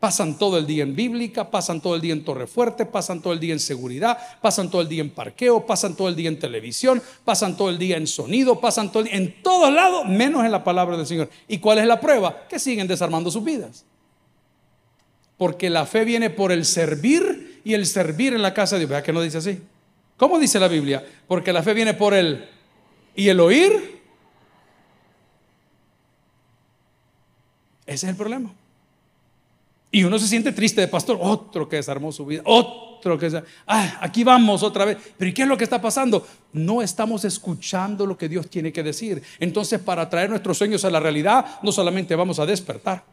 Pasan 0.00 0.36
todo 0.36 0.58
el 0.58 0.66
día 0.66 0.82
en 0.82 0.94
bíblica, 0.94 1.50
pasan 1.50 1.80
todo 1.80 1.94
el 1.94 2.02
día 2.02 2.12
en 2.12 2.24
Torre 2.24 2.46
Fuerte, 2.46 2.84
pasan 2.84 3.22
todo 3.22 3.32
el 3.32 3.40
día 3.40 3.54
en 3.54 3.58
seguridad, 3.58 4.18
pasan 4.42 4.70
todo 4.70 4.82
el 4.82 4.88
día 4.88 5.00
en 5.00 5.08
parqueo, 5.08 5.64
pasan 5.64 5.96
todo 5.96 6.08
el 6.08 6.16
día 6.16 6.28
en 6.28 6.38
televisión, 6.38 7.02
pasan 7.24 7.56
todo 7.56 7.70
el 7.70 7.78
día 7.78 7.96
en 7.96 8.06
sonido, 8.06 8.60
pasan 8.60 8.92
todo 8.92 9.02
el 9.02 9.08
día 9.08 9.16
en 9.16 9.42
todos 9.42 9.72
lados, 9.72 10.06
menos 10.06 10.44
en 10.44 10.52
la 10.52 10.62
palabra 10.62 10.98
del 10.98 11.06
Señor. 11.06 11.30
¿Y 11.48 11.56
cuál 11.56 11.78
es 11.78 11.86
la 11.86 12.00
prueba? 12.00 12.46
Que 12.48 12.58
siguen 12.58 12.86
desarmando 12.86 13.30
sus 13.30 13.42
vidas. 13.42 13.86
Porque 15.38 15.70
la 15.70 15.86
fe 15.86 16.04
viene 16.04 16.28
por 16.28 16.52
el 16.52 16.66
servir 16.66 17.62
y 17.64 17.72
el 17.72 17.86
servir 17.86 18.34
en 18.34 18.42
la 18.42 18.52
casa 18.52 18.76
de 18.76 18.80
Dios. 18.80 18.90
¿Vea 18.90 19.02
que 19.02 19.12
no 19.12 19.22
dice 19.22 19.38
así? 19.38 19.58
¿Cómo 20.18 20.38
dice 20.38 20.60
la 20.60 20.68
Biblia? 20.68 21.04
Porque 21.26 21.50
la 21.50 21.62
fe 21.62 21.72
viene 21.72 21.94
por 21.94 22.12
el 22.12 22.46
y 23.14 23.28
el 23.28 23.40
oír. 23.40 24.02
Ese 27.86 28.06
es 28.06 28.10
el 28.10 28.16
problema. 28.16 28.52
Y 29.90 30.02
uno 30.02 30.18
se 30.18 30.26
siente 30.26 30.50
triste 30.52 30.80
de 30.80 30.88
pastor, 30.88 31.18
otro 31.20 31.68
que 31.68 31.76
desarmó 31.76 32.10
su 32.10 32.26
vida, 32.26 32.42
otro 32.44 33.16
que... 33.16 33.42
Ah, 33.66 33.98
aquí 34.00 34.24
vamos 34.24 34.64
otra 34.64 34.84
vez. 34.84 34.98
Pero 35.16 35.28
¿y 35.30 35.32
qué 35.32 35.42
es 35.42 35.48
lo 35.48 35.56
que 35.56 35.62
está 35.62 35.80
pasando? 35.80 36.26
No 36.52 36.82
estamos 36.82 37.24
escuchando 37.24 38.04
lo 38.04 38.18
que 38.18 38.28
Dios 38.28 38.50
tiene 38.50 38.72
que 38.72 38.82
decir. 38.82 39.22
Entonces, 39.38 39.78
para 39.78 40.08
traer 40.08 40.30
nuestros 40.30 40.58
sueños 40.58 40.84
a 40.84 40.90
la 40.90 40.98
realidad, 40.98 41.60
no 41.62 41.70
solamente 41.70 42.16
vamos 42.16 42.40
a 42.40 42.46
despertar. 42.46 43.04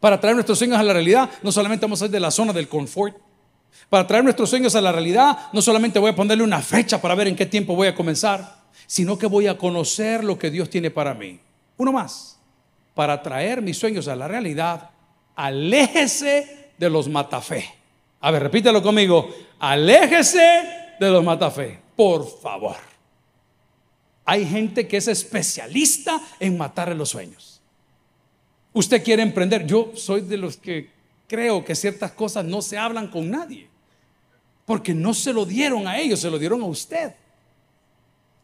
Para 0.00 0.18
traer 0.18 0.34
nuestros 0.34 0.58
sueños 0.58 0.78
a 0.78 0.82
la 0.82 0.92
realidad, 0.92 1.30
no 1.42 1.52
solamente 1.52 1.84
vamos 1.84 1.98
a 1.98 2.00
salir 2.00 2.12
de 2.12 2.20
la 2.20 2.30
zona 2.30 2.52
del 2.52 2.68
confort. 2.68 3.16
Para 3.88 4.06
traer 4.06 4.24
nuestros 4.24 4.50
sueños 4.50 4.74
a 4.74 4.80
la 4.80 4.92
realidad, 4.92 5.48
no 5.52 5.62
solamente 5.62 5.98
voy 5.98 6.10
a 6.10 6.16
ponerle 6.16 6.44
una 6.44 6.60
fecha 6.60 7.00
para 7.00 7.14
ver 7.14 7.28
en 7.28 7.36
qué 7.36 7.46
tiempo 7.46 7.74
voy 7.74 7.88
a 7.88 7.94
comenzar, 7.94 8.58
sino 8.86 9.18
que 9.18 9.26
voy 9.26 9.46
a 9.46 9.56
conocer 9.56 10.24
lo 10.24 10.38
que 10.38 10.50
Dios 10.50 10.68
tiene 10.68 10.90
para 10.90 11.14
mí. 11.14 11.40
Uno 11.76 11.92
más. 11.92 12.38
Para 12.94 13.22
traer 13.22 13.62
mis 13.62 13.78
sueños 13.78 14.08
a 14.08 14.16
la 14.16 14.28
realidad, 14.28 14.90
aléjese 15.36 16.72
de 16.76 16.90
los 16.90 17.08
matafé. 17.08 17.64
A 18.20 18.30
ver, 18.30 18.42
repítelo 18.42 18.82
conmigo. 18.82 19.32
Aléjese 19.60 20.96
de 20.98 21.10
los 21.10 21.22
matafé, 21.22 21.78
por 21.96 22.28
favor. 22.40 22.76
Hay 24.24 24.44
gente 24.44 24.86
que 24.86 24.98
es 24.98 25.08
especialista 25.08 26.20
en 26.38 26.58
matar 26.58 26.94
los 26.94 27.10
sueños. 27.10 27.62
Usted 28.72 29.02
quiere 29.02 29.22
emprender. 29.22 29.66
Yo 29.66 29.92
soy 29.94 30.20
de 30.20 30.36
los 30.36 30.56
que 30.56 30.90
creo 31.28 31.64
que 31.64 31.76
ciertas 31.76 32.10
cosas 32.12 32.44
no 32.44 32.60
se 32.60 32.76
hablan 32.76 33.08
con 33.08 33.30
nadie. 33.30 33.68
Porque 34.64 34.92
no 34.92 35.14
se 35.14 35.32
lo 35.32 35.46
dieron 35.46 35.86
a 35.86 35.98
ellos, 35.98 36.20
se 36.20 36.30
lo 36.30 36.38
dieron 36.38 36.60
a 36.62 36.66
usted. 36.66 37.14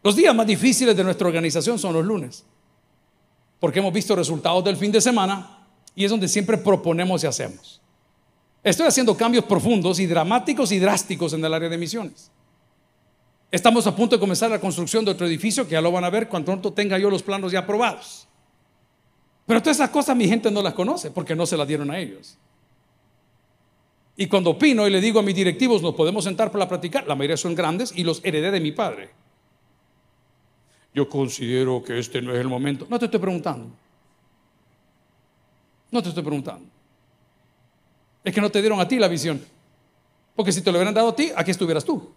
Los 0.03 0.15
días 0.15 0.35
más 0.35 0.47
difíciles 0.47 0.97
de 0.97 1.03
nuestra 1.03 1.27
organización 1.27 1.79
son 1.79 1.95
los 1.95 2.05
lunes. 2.05 2.45
Porque 3.59 3.81
hemos 3.81 3.93
visto 3.93 4.15
resultados 4.15 4.63
del 4.63 4.77
fin 4.77 4.93
de 4.93 5.01
semana 5.01 5.67
y 5.95 6.05
es 6.05 6.11
donde 6.11 6.29
siempre 6.29 6.59
proponemos 6.59 7.25
y 7.25 7.27
hacemos. 7.27 7.81
Estoy 8.63 8.87
haciendo 8.87 9.17
cambios 9.17 9.45
profundos 9.45 9.99
y 9.99 10.07
dramáticos 10.07 10.73
y 10.73 10.79
drásticos 10.79 11.33
en 11.33 11.45
el 11.45 11.53
área 11.53 11.69
de 11.69 11.79
misiones. 11.79 12.31
Estamos 13.51 13.87
a 13.87 13.95
punto 13.95 14.17
de 14.17 14.21
comenzar 14.21 14.51
la 14.51 14.61
construcción 14.61 15.05
de 15.05 15.13
otro 15.13 15.27
edificio 15.27 15.65
que 15.65 15.73
ya 15.73 15.81
lo 15.81 15.93
van 15.93 16.05
a 16.05 16.11
ver 16.11 16.29
cuando 16.29 16.47
pronto 16.47 16.73
tenga 16.73 16.99
yo 16.99 17.09
los 17.09 17.23
planos 17.23 17.53
ya 17.53 17.61
aprobados. 17.61 18.27
Pero 19.47 19.61
todas 19.63 19.77
esas 19.77 19.91
cosas 19.91 20.17
mi 20.17 20.27
gente 20.27 20.51
no 20.51 20.63
las 20.63 20.75
conoce 20.75 21.11
porque 21.11 21.37
no 21.37 21.47
se 21.47 21.57
las 21.57 21.69
dieron 21.69 21.91
a 21.91 21.99
ellos. 21.99 22.37
Y 24.17 24.27
cuando 24.27 24.51
opino 24.51 24.87
y 24.87 24.91
le 24.91 25.01
digo 25.01 25.19
a 25.19 25.23
mis 25.23 25.35
directivos, 25.35 25.83
nos 25.83 25.95
podemos 25.95 26.25
sentar 26.25 26.53
para 26.53 26.69
platicar, 26.69 27.07
la 27.07 27.15
mayoría 27.15 27.37
son 27.37 27.55
grandes 27.55 27.93
y 27.97 28.05
los 28.05 28.25
heredé 28.25 28.51
de 28.51 28.61
mi 28.61 28.73
padre. 28.73 29.11
Yo 30.95 31.09
considero 31.09 31.83
que 31.83 31.99
este 31.99 32.23
no 32.23 32.33
es 32.33 32.41
el 32.41 32.49
momento. 32.49 32.87
No 32.89 32.99
te 32.99 33.07
estoy 33.07 33.19
preguntando. 33.19 33.69
No 35.91 36.03
te 36.03 36.09
estoy 36.09 36.23
preguntando. 36.23 36.69
Es 38.23 38.33
que 38.33 38.41
no 38.41 38.51
te 38.51 38.61
dieron 38.61 38.79
a 38.79 38.87
ti 38.87 38.99
la 38.99 39.09
visión. 39.09 39.45
Porque 40.37 40.53
si 40.53 40.63
te 40.63 40.71
lo 40.71 40.79
hubieran 40.79 40.95
dado 40.95 41.09
a 41.09 41.17
ti, 41.17 41.31
aquí 41.35 41.51
estuvieras 41.51 41.85
tú. 41.85 42.13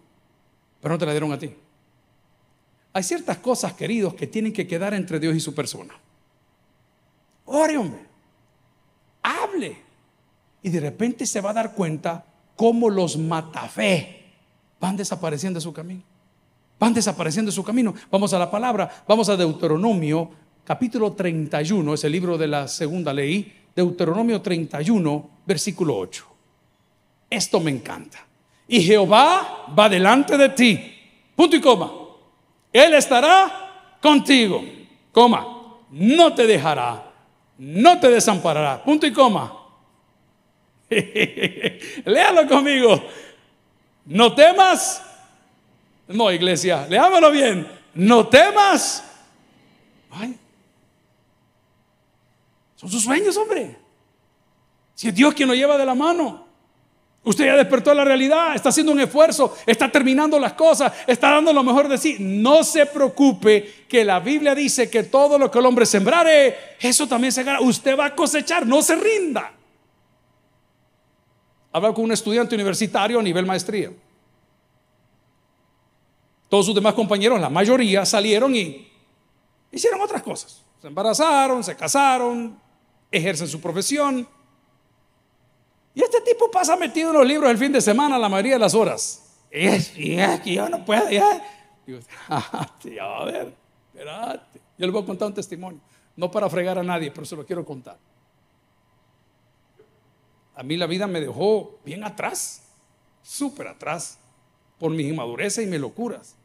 Pero 0.80 0.94
no 0.94 1.00
te 1.00 1.06
la 1.06 1.12
dieron 1.12 1.32
a 1.32 1.40
ti. 1.40 1.54
Hay 2.94 3.04
ciertas 3.04 3.38
cosas, 3.38 3.74
queridos, 3.74 4.14
que 4.14 4.28
tienen 4.28 4.54
que 4.54 4.68
quedar 4.68 4.94
entre 4.94 5.20
Dios 5.20 5.36
y 5.36 5.40
su 5.40 5.54
persona. 5.54 5.94
Ore, 7.46 7.78
hombre. 7.78 8.02
Hable. 9.24 9.87
Y 10.64 10.70
de 10.70 10.80
repente 10.80 11.26
se 11.26 11.42
va 11.42 11.52
a 11.52 11.54
dar 11.54 11.74
cuenta 11.74 12.26
cómo 12.56 12.90
los 12.90 13.18
matafé 13.18 14.26
van 14.80 14.98
desapareciendo 14.98 15.58
de 15.58 15.64
su 15.64 15.74
camino. 15.74 16.02
Van 16.80 16.94
desapareciendo 16.94 17.50
de 17.50 17.56
su 17.56 17.64
camino. 17.64 17.94
Vamos 18.12 18.34
a 18.34 18.40
la 18.40 18.52
palabra. 18.52 19.04
Vamos 19.08 19.30
a 19.30 19.38
Deuteronomio, 19.38 20.30
capítulo 20.64 21.14
31, 21.14 21.94
es 21.94 22.04
el 22.04 22.12
libro 22.12 22.38
de 22.38 22.48
la 22.48 22.68
segunda 22.68 23.14
ley. 23.14 23.54
Deuteronomio 23.76 24.42
31, 24.42 25.30
versículo 25.46 25.98
8. 25.98 26.26
Esto 27.30 27.60
me 27.60 27.72
encanta. 27.72 28.26
Y 28.68 28.82
Jehová 28.82 29.66
va 29.78 29.90
delante 29.90 30.38
de 30.38 30.50
ti. 30.50 30.94
Punto 31.36 31.56
y 31.56 31.62
coma. 31.62 31.92
Él 32.74 32.94
estará 32.94 33.98
contigo. 34.02 34.64
Coma. 35.12 35.46
No 35.92 36.34
te 36.34 36.46
dejará. 36.46 37.12
No 37.58 38.00
te 38.00 38.10
desamparará. 38.10 38.84
Punto 38.84 39.08
y 39.08 39.14
coma. 39.14 39.67
Léalo 42.06 42.48
conmigo. 42.48 43.04
No 44.06 44.34
temas. 44.34 45.02
No, 46.08 46.32
iglesia. 46.32 46.88
Leámoslo 46.88 47.32
bien. 47.32 47.68
No 47.94 48.28
temas. 48.28 49.04
Son 52.76 52.90
sus 52.90 53.04
sueños, 53.04 53.36
hombre. 53.38 53.76
Si 54.94 55.08
es 55.08 55.16
Dios 55.16 55.34
quien 55.34 55.50
lo 55.50 55.56
lleva 55.56 55.78
de 55.78 55.86
la 55.86 55.96
mano. 55.96 56.48
Usted 57.24 57.46
ya 57.46 57.58
despertó 57.58 57.94
la 57.94 58.06
realidad, 58.06 58.56
está 58.56 58.70
haciendo 58.70 58.94
un 58.94 59.02
esfuerzo, 59.02 59.58
está 59.66 59.92
terminando 59.92 60.40
las 60.40 60.54
cosas, 60.54 60.94
está 61.06 61.32
dando 61.32 61.52
lo 61.52 61.62
mejor 61.62 61.90
de 61.90 61.98
sí. 61.98 62.16
No 62.20 62.64
se 62.64 62.86
preocupe 62.86 63.84
que 63.90 64.06
la 64.06 64.22
Biblia 64.22 64.56
dice 64.56 64.90
que 64.90 65.04
todo 65.04 65.38
lo 65.38 65.52
que 65.52 65.60
el 65.60 65.66
hombre 65.66 65.86
sembrare, 65.86 66.78
eso 66.80 67.06
también 67.06 67.34
se 67.34 67.44
gana. 67.44 67.60
Usted 67.60 68.00
va 68.00 68.06
a 68.06 68.16
cosechar, 68.16 68.66
no 68.66 68.82
se 68.82 68.96
rinda. 68.96 69.52
Hablaba 71.78 71.94
con 71.94 72.06
un 72.06 72.12
estudiante 72.12 72.56
universitario 72.56 73.20
a 73.20 73.22
nivel 73.22 73.46
maestría. 73.46 73.92
Todos 76.50 76.66
sus 76.66 76.74
demás 76.74 76.96
compañeros, 76.96 77.40
la 77.40 77.52
mayoría, 77.52 78.04
salieron 78.04 78.56
y 78.56 78.92
hicieron 79.72 80.02
otras 80.02 80.24
cosas. 80.24 80.64
Se 80.82 80.88
embarazaron, 80.88 81.64
se 81.64 81.76
casaron, 81.76 82.60
ejercen 83.12 83.48
su 83.48 83.62
profesión. 83.62 84.28
Y 85.94 86.02
este 86.02 86.20
tipo 86.22 86.50
pasa 86.50 86.76
metido 86.76 87.12
en 87.12 87.18
los 87.18 87.28
libros 87.28 87.52
el 87.52 87.60
fin 87.60 87.72
de 87.72 87.82
semana 87.82 88.18
la 88.18 88.28
mayoría 88.28 88.54
de 88.54 88.60
las 88.60 88.74
horas. 88.74 89.46
Y 89.52 89.68
es, 89.68 90.42
que 90.42 90.54
yo 90.56 90.68
no 90.70 90.84
puedo, 90.84 91.08
ya. 91.12 91.44
Digo, 91.86 92.00
a 93.02 93.26
ver, 93.26 93.54
espérate. 93.94 94.62
Yo 94.80 94.86
le 94.88 94.92
voy 94.92 95.04
a 95.04 95.06
contar 95.06 95.28
un 95.28 95.34
testimonio. 95.36 95.80
No 96.16 96.32
para 96.32 96.50
fregar 96.50 96.80
a 96.80 96.84
nadie, 96.84 97.12
pero 97.12 97.24
se 97.24 97.36
lo 97.36 97.46
quiero 97.46 97.64
contar. 97.64 98.00
A 100.58 100.64
mí 100.64 100.76
la 100.76 100.88
vida 100.88 101.06
me 101.06 101.22
dejó 101.22 101.78
bien 101.86 102.04
atrás, 102.04 102.64
súper 103.22 103.68
atrás, 103.68 104.18
por 104.80 104.90
mis 104.92 105.06
inmadureces 105.06 105.64
y 105.64 105.70
mis 105.70 105.80
locuras. 105.80 106.36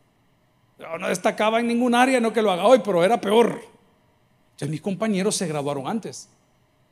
Yo 0.78 0.98
no 0.98 1.08
destacaba 1.08 1.60
en 1.60 1.66
ningún 1.66 1.94
área, 1.94 2.20
no 2.20 2.30
que 2.30 2.42
lo 2.42 2.52
haga 2.52 2.66
hoy, 2.66 2.82
pero 2.84 3.02
era 3.02 3.18
peor. 3.18 3.62
Entonces 4.50 4.68
mis 4.68 4.82
compañeros 4.82 5.34
se 5.34 5.46
graduaron 5.46 5.86
antes, 5.86 6.28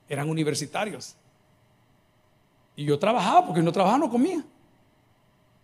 eran 0.08 0.30
universitarios. 0.30 1.14
Y 2.74 2.86
yo 2.86 2.98
trabajaba, 2.98 3.46
porque 3.46 3.60
no 3.60 3.70
trabajaba, 3.70 3.98
no 3.98 4.10
comía. 4.10 4.42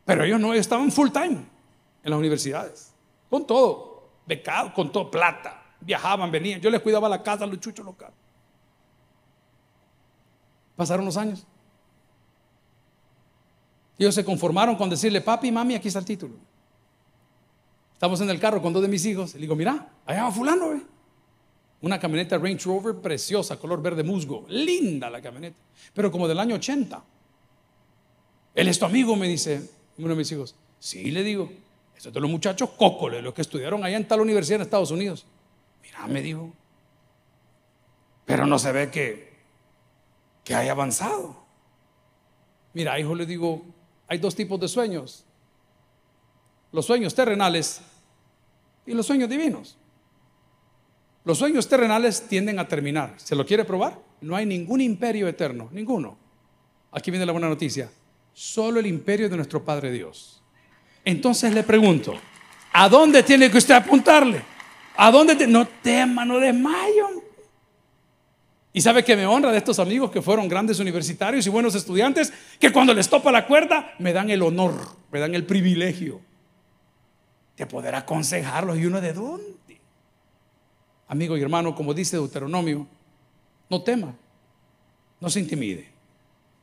Pero 0.05 0.25
ellos 0.25 0.38
no, 0.38 0.53
estaban 0.53 0.92
full 0.92 1.09
time 1.09 1.38
en 2.03 2.11
las 2.11 2.19
universidades, 2.19 2.92
con 3.31 3.47
todo, 3.47 4.11
becado, 4.27 4.75
con 4.75 4.92
todo, 4.92 5.11
plata. 5.11 5.62
Viajaban, 5.81 6.31
venían. 6.31 6.61
Yo 6.61 6.69
les 6.69 6.83
cuidaba 6.83 7.09
la 7.09 7.23
casa, 7.23 7.47
los 7.47 7.61
chuchos 7.61 7.85
locales. 7.85 8.26
Pasaron 10.77 11.05
los 11.05 11.17
años. 11.17 11.47
Ellos 13.99 14.15
se 14.15 14.25
conformaron 14.25 14.77
con 14.77 14.91
decirle, 14.91 15.21
papi, 15.21 15.51
mami, 15.51 15.75
aquí 15.75 15.89
está 15.89 16.01
el 16.01 16.05
título. 16.05 16.35
Estamos 17.95 18.21
en 18.21 18.29
el 18.29 18.39
carro 18.39 18.61
con 18.61 18.75
dos 18.75 18.83
de 18.83 18.89
mis 18.89 19.05
hijos. 19.07 19.35
Le 19.35 19.41
digo, 19.41 19.57
mira, 19.57 19.89
allá 20.05 20.25
va 20.25 20.31
fulano. 20.31 20.83
Una 21.81 21.99
camioneta 21.99 22.37
Range 22.37 22.62
Rover 22.65 22.97
preciosa, 22.97 23.59
color 23.59 23.81
verde 23.81 24.03
musgo. 24.03 24.45
Linda 24.49 25.09
la 25.09 25.23
camioneta. 25.23 25.57
Pero 25.95 26.11
como 26.11 26.29
del 26.29 26.39
año 26.39 26.57
80. 26.57 27.03
Él 28.55 28.69
es 28.69 28.79
tu 28.79 28.85
amigo, 28.85 29.17
me 29.17 29.29
dice 29.29 29.71
uno 29.99 30.09
de 30.09 30.17
mis 30.17 30.31
hijos. 30.31 30.55
Sí, 30.79 31.11
le 31.11 31.23
digo. 31.23 31.51
Esos 31.97 32.12
de 32.12 32.21
los 32.21 32.31
muchachos 32.31 32.71
cócoles, 32.77 33.23
los 33.23 33.33
que 33.33 33.41
estudiaron 33.41 33.83
allá 33.83 33.97
en 33.97 34.07
tal 34.07 34.21
universidad 34.21 34.57
en 34.57 34.62
Estados 34.62 34.91
Unidos. 34.91 35.25
Mira, 35.83 36.07
me 36.07 36.21
dijo. 36.21 36.53
Pero 38.27 38.45
no 38.47 38.59
se 38.59 38.73
ve 38.73 38.91
que, 38.91 39.26
que 40.47 40.55
haya 40.55 40.71
avanzado. 40.71 41.35
Mira, 42.73 42.99
hijo, 43.01 43.17
le 43.17 43.27
digo, 43.27 43.65
hay 44.07 44.19
dos 44.19 44.37
tipos 44.37 44.61
de 44.61 44.69
sueños. 44.69 45.25
Los 46.71 46.87
sueños 46.87 47.17
terrenales 47.17 47.81
y 48.87 48.93
los 48.93 49.05
sueños 49.05 49.29
divinos. 49.29 49.77
Los 51.25 51.39
sueños 51.39 51.69
terrenales 51.69 52.29
tienden 52.29 52.61
a 52.61 52.69
terminar. 52.69 53.15
¿Se 53.17 53.35
lo 53.35 53.45
quiere 53.45 53.65
probar? 53.65 53.99
No 54.21 54.37
hay 54.37 54.47
ningún 54.47 54.81
imperio 54.81 55.27
eterno, 55.27 55.69
ninguno. 55.73 56.17
Aquí 56.93 57.11
viene 57.11 57.27
la 57.27 57.33
buena 57.33 57.49
noticia. 57.49 57.91
Solo 58.33 58.79
el 58.79 58.87
imperio 58.87 59.29
de 59.29 59.37
nuestro 59.37 59.65
Padre 59.65 59.91
Dios. 59.91 60.41
Entonces 61.05 61.53
le 61.53 61.65
pregunto, 61.65 62.15
¿a 62.73 62.89
dónde 62.89 63.25
tiene 63.25 63.51
que 63.51 63.59
usted 63.59 63.75
apuntarle? 63.75 64.45
¿A 64.97 65.11
dónde? 65.11 65.45
No 65.49 65.67
tema, 65.67 66.25
no 66.25 66.39
desmayo. 66.39 67.16
Y 68.77 68.83
sabe 68.83 69.03
que 69.03 69.17
me 69.17 69.25
honra 69.25 69.53
de 69.53 69.57
estos 69.57 69.79
amigos 69.79 70.11
que 70.11 70.21
fueron 70.21 70.49
grandes 70.49 70.79
universitarios 70.81 71.47
y 71.47 71.49
buenos 71.49 71.75
estudiantes, 71.75 72.31
que 72.61 72.71
cuando 72.71 72.93
les 72.93 73.09
topa 73.09 73.33
la 73.33 73.47
cuerda 73.47 73.95
me 73.99 74.12
dan 74.12 74.29
el 74.29 74.43
honor, 74.43 74.75
me 75.11 75.19
dan 75.19 75.35
el 75.35 75.47
privilegio 75.47 76.21
de 77.57 77.65
poder 77.65 77.95
aconsejarlos. 77.95 78.77
¿Y 78.77 78.85
uno 78.85 79.01
de 79.01 79.15
dónde? 79.15 79.81
amigo 81.09 81.39
y 81.39 81.41
hermano, 81.41 81.75
como 81.75 81.95
dice 81.95 82.19
Deuteronomio, 82.19 82.87
no 83.71 83.83
tema, 83.83 84.15
no 85.21 85.31
se 85.31 85.41
intimide. 85.41 85.89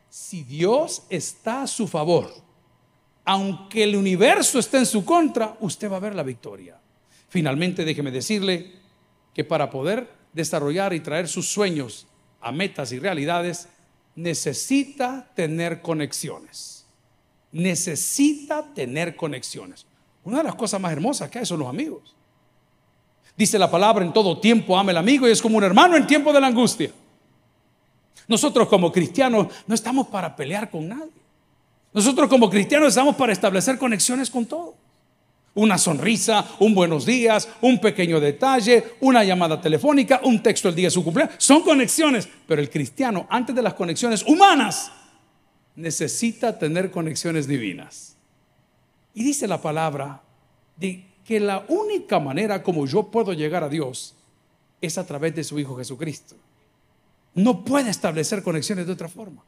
Si 0.08 0.44
Dios 0.44 1.08
está 1.10 1.64
a 1.64 1.68
su 1.68 1.88
favor, 1.88 2.32
aunque 3.26 3.86
el 3.86 3.96
universo 3.96 4.60
esté 4.60 4.78
en 4.78 4.86
su 4.86 5.04
contra, 5.04 5.58
usted 5.62 5.92
va 5.92 5.98
a 5.98 6.02
ver 6.02 6.14
la 6.14 6.22
victoria. 6.22 6.80
Finalmente, 7.30 7.84
déjeme 7.84 8.12
decirle 8.12 8.72
que 9.34 9.44
para 9.44 9.72
poder 9.72 10.22
desarrollar 10.34 10.94
y 10.94 11.00
traer 11.00 11.28
sus 11.28 11.48
sueños 11.48 12.08
a 12.42 12.52
metas 12.52 12.92
y 12.92 13.00
realidades, 13.00 13.68
necesita 14.16 15.30
tener 15.36 15.82
conexiones. 15.82 16.86
Necesita 17.52 18.74
tener 18.74 19.16
conexiones. 19.16 19.86
Una 20.24 20.40
de 20.40 20.44
las 20.44 20.56
cosas 20.56 20.82
más 20.82 20.92
hermosas 20.92 21.30
que 21.30 21.40
hay 21.40 21.46
son 21.46 21.60
los 21.60 21.70
amigos. 21.70 22.16
Dice 23.36 23.58
la 23.58 23.70
palabra, 23.70 24.06
en 24.06 24.14
todo 24.14 24.40
tiempo 24.40 24.78
ama 24.78 24.92
el 24.92 24.98
amigo 24.98 25.28
y 25.28 25.32
es 25.32 25.42
como 25.42 25.58
un 25.58 25.64
hermano 25.64 25.96
en 25.96 26.06
tiempo 26.06 26.32
de 26.32 26.42
la 26.42 26.48
angustia. 26.48 26.92
Nosotros 28.28 28.68
como 28.68 28.92
cristianos 28.92 29.48
no 29.68 29.76
estamos 29.76 30.08
para 30.08 30.36
pelear 30.36 30.70
con 30.70 30.88
nadie. 30.88 31.12
Nosotros 31.94 32.30
como 32.30 32.50
cristianos 32.50 32.90
estamos 32.90 33.16
para 33.16 33.34
establecer 33.34 33.78
conexiones 33.78 34.30
con 34.30 34.46
todos. 34.46 34.76
Una 35.56 35.78
sonrisa, 35.78 36.48
un 36.60 36.74
buenos 36.74 37.06
días, 37.06 37.48
un 37.62 37.80
pequeño 37.80 38.20
detalle, 38.20 38.96
una 39.02 39.24
llamada 39.24 39.62
telefónica, 39.62 40.22
un 40.24 40.42
texto 40.42 40.70
el 40.70 40.76
día 40.76 40.88
de 40.88 40.92
su 40.92 41.04
cumpleaños. 41.04 41.36
Son 41.38 41.62
conexiones, 41.62 42.28
pero 42.48 42.60
el 42.60 42.72
cristiano, 42.72 43.28
antes 43.30 43.56
de 43.56 43.62
las 43.62 43.76
conexiones 43.76 44.24
humanas, 44.24 44.92
necesita 45.76 46.58
tener 46.58 46.90
conexiones 46.90 47.48
divinas. 47.48 48.16
Y 49.14 49.24
dice 49.24 49.48
la 49.48 49.62
palabra, 49.62 50.24
de 50.76 51.06
que 51.24 51.40
la 51.40 51.66
única 51.68 52.20
manera 52.20 52.64
como 52.64 52.88
yo 52.88 53.04
puedo 53.12 53.34
llegar 53.34 53.64
a 53.64 53.70
Dios 53.70 54.16
es 54.82 54.98
a 54.98 55.06
través 55.06 55.36
de 55.36 55.44
su 55.44 55.60
Hijo 55.60 55.78
Jesucristo. 55.78 56.36
No 57.36 57.64
puede 57.64 57.92
establecer 57.92 58.42
conexiones 58.42 58.88
de 58.88 58.94
otra 58.94 59.08
forma. 59.08 59.44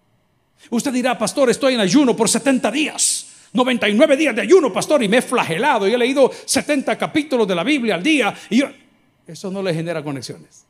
Usted 0.69 0.93
dirá, 0.93 1.17
pastor, 1.17 1.49
estoy 1.49 1.73
en 1.73 1.79
ayuno 1.79 2.15
por 2.15 2.29
70 2.29 2.71
días. 2.71 3.27
99 3.53 4.17
días 4.17 4.35
de 4.35 4.41
ayuno, 4.41 4.71
pastor, 4.71 5.03
y 5.03 5.07
me 5.07 5.17
he 5.17 5.21
flagelado 5.21 5.87
y 5.87 5.93
he 5.93 5.97
leído 5.97 6.31
70 6.45 6.97
capítulos 6.97 7.47
de 7.47 7.55
la 7.55 7.63
Biblia 7.63 7.95
al 7.95 8.03
día. 8.03 8.35
Y 8.49 8.63
eso 9.27 9.51
no 9.51 9.61
le 9.61 9.73
genera 9.73 10.03
conexiones. 10.03 10.65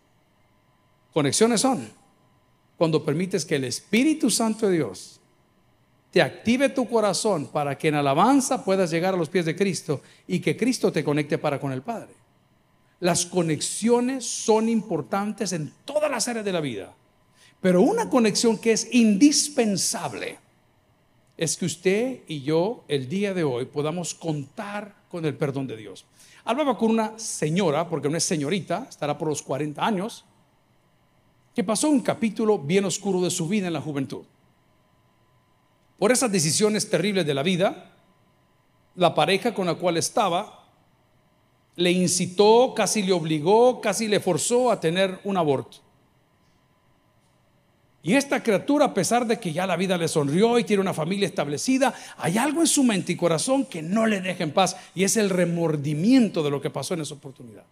Conexiones 1.13 1.61
son 1.61 1.89
cuando 2.77 3.03
permites 3.03 3.45
que 3.45 3.55
el 3.55 3.63
Espíritu 3.63 4.29
Santo 4.29 4.67
de 4.67 4.73
Dios 4.73 5.19
te 6.11 6.21
active 6.21 6.69
tu 6.69 6.87
corazón 6.87 7.47
para 7.47 7.77
que 7.77 7.89
en 7.89 7.95
alabanza 7.95 8.63
puedas 8.63 8.89
llegar 8.89 9.13
a 9.13 9.17
los 9.17 9.29
pies 9.29 9.45
de 9.45 9.55
Cristo 9.55 10.01
y 10.27 10.39
que 10.39 10.55
Cristo 10.55 10.91
te 10.91 11.03
conecte 11.03 11.37
para 11.37 11.59
con 11.59 11.71
el 11.71 11.81
Padre. 11.81 12.13
Las 13.01 13.25
conexiones 13.25 14.25
son 14.25 14.69
importantes 14.69 15.51
en 15.51 15.73
todas 15.83 16.09
las 16.09 16.27
áreas 16.27 16.45
de 16.45 16.53
la 16.53 16.61
vida, 16.61 16.93
pero 17.59 17.81
una 17.81 18.09
conexión 18.09 18.57
que 18.57 18.71
es 18.71 18.87
indispensable 18.93 20.37
es 21.37 21.57
que 21.57 21.65
usted 21.65 22.21
y 22.27 22.41
yo 22.41 22.83
el 22.87 23.09
día 23.09 23.33
de 23.33 23.43
hoy 23.43 23.65
podamos 23.65 24.13
contar 24.13 24.95
con 25.09 25.25
el 25.25 25.35
perdón 25.35 25.67
de 25.67 25.77
Dios. 25.77 26.05
Hablaba 26.43 26.77
con 26.77 26.91
una 26.91 27.17
señora, 27.17 27.89
porque 27.89 28.09
no 28.09 28.17
es 28.17 28.23
señorita, 28.23 28.87
estará 28.89 29.17
por 29.17 29.27
los 29.27 29.41
40 29.41 29.85
años, 29.85 30.25
que 31.53 31.63
pasó 31.63 31.89
un 31.89 32.01
capítulo 32.01 32.59
bien 32.59 32.85
oscuro 32.85 33.21
de 33.21 33.29
su 33.29 33.47
vida 33.47 33.67
en 33.67 33.73
la 33.73 33.81
juventud. 33.81 34.23
Por 35.97 36.11
esas 36.11 36.31
decisiones 36.31 36.89
terribles 36.89 37.25
de 37.25 37.33
la 37.33 37.43
vida, 37.43 37.93
la 38.95 39.15
pareja 39.15 39.53
con 39.53 39.65
la 39.65 39.75
cual 39.75 39.97
estaba 39.97 40.65
le 41.75 41.91
incitó, 41.91 42.73
casi 42.75 43.03
le 43.03 43.11
obligó, 43.11 43.81
casi 43.81 44.07
le 44.07 44.19
forzó 44.19 44.71
a 44.71 44.79
tener 44.79 45.19
un 45.23 45.37
aborto. 45.37 45.77
Y 48.05 48.13
esta 48.13 48.43
criatura, 48.43 48.85
a 48.85 48.93
pesar 48.93 49.25
de 49.25 49.39
que 49.39 49.51
ya 49.51 49.65
la 49.65 49.75
vida 49.75 49.97
le 49.97 50.07
sonrió 50.07 50.59
y 50.59 50.63
tiene 50.63 50.79
una 50.79 50.93
familia 50.93 51.27
establecida, 51.27 51.91
hay 52.17 52.37
algo 52.37 52.61
en 52.61 52.67
su 52.67 52.83
mente 52.83 53.13
y 53.13 53.15
corazón 53.15 53.65
que 53.65 53.81
no 53.81 54.05
le 54.05 54.21
deja 54.21 54.43
en 54.43 54.51
paz 54.51 54.77
y 54.93 55.03
es 55.03 55.17
el 55.17 55.31
remordimiento 55.31 56.43
de 56.43 56.51
lo 56.51 56.61
que 56.61 56.69
pasó 56.69 56.93
en 56.93 57.01
esa 57.01 57.15
oportunidad. 57.15 57.63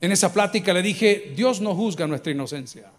En 0.00 0.12
esa 0.12 0.32
plática 0.32 0.72
le 0.72 0.80
dije, 0.80 1.34
Dios 1.36 1.60
no 1.60 1.74
juzga 1.74 2.06
nuestra 2.06 2.32
inocencia. 2.32 2.90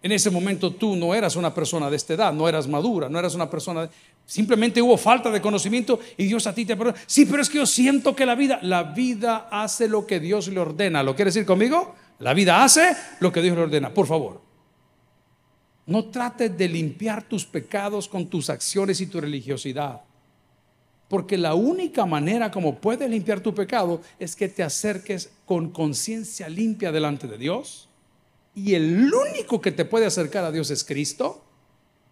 En 0.00 0.12
ese 0.12 0.30
momento 0.30 0.72
tú 0.72 0.94
no 0.94 1.16
eras 1.16 1.34
una 1.34 1.52
persona 1.52 1.90
de 1.90 1.96
esta 1.96 2.14
edad, 2.14 2.32
no 2.32 2.48
eras 2.48 2.68
madura, 2.68 3.08
no 3.08 3.18
eras 3.18 3.34
una 3.34 3.50
persona... 3.50 3.90
Simplemente 4.24 4.80
hubo 4.80 4.96
falta 4.96 5.32
de 5.32 5.40
conocimiento 5.40 5.98
y 6.16 6.26
Dios 6.26 6.46
a 6.46 6.54
ti 6.54 6.64
te 6.64 6.76
perdona. 6.76 6.96
Sí, 7.06 7.26
pero 7.26 7.42
es 7.42 7.50
que 7.50 7.58
yo 7.58 7.66
siento 7.66 8.14
que 8.14 8.24
la 8.24 8.36
vida, 8.36 8.60
la 8.62 8.84
vida 8.84 9.48
hace 9.50 9.88
lo 9.88 10.06
que 10.06 10.20
Dios 10.20 10.46
le 10.46 10.60
ordena. 10.60 11.02
¿Lo 11.02 11.16
quiere 11.16 11.30
decir 11.30 11.44
conmigo? 11.44 11.96
La 12.22 12.34
vida 12.34 12.62
hace 12.62 12.96
lo 13.18 13.32
que 13.32 13.42
Dios 13.42 13.56
le 13.56 13.64
ordena. 13.64 13.92
Por 13.92 14.06
favor, 14.06 14.40
no 15.86 16.04
trates 16.04 16.56
de 16.56 16.68
limpiar 16.68 17.24
tus 17.24 17.44
pecados 17.44 18.06
con 18.06 18.28
tus 18.28 18.48
acciones 18.48 19.00
y 19.00 19.08
tu 19.08 19.20
religiosidad. 19.20 20.02
Porque 21.08 21.36
la 21.36 21.54
única 21.54 22.06
manera 22.06 22.52
como 22.52 22.76
puedes 22.76 23.10
limpiar 23.10 23.40
tu 23.40 23.52
pecado 23.52 24.00
es 24.20 24.36
que 24.36 24.48
te 24.48 24.62
acerques 24.62 25.32
con 25.44 25.70
conciencia 25.70 26.48
limpia 26.48 26.92
delante 26.92 27.26
de 27.26 27.38
Dios. 27.38 27.88
Y 28.54 28.74
el 28.74 29.12
único 29.12 29.60
que 29.60 29.72
te 29.72 29.84
puede 29.84 30.06
acercar 30.06 30.44
a 30.44 30.52
Dios 30.52 30.70
es 30.70 30.84
Cristo. 30.84 31.44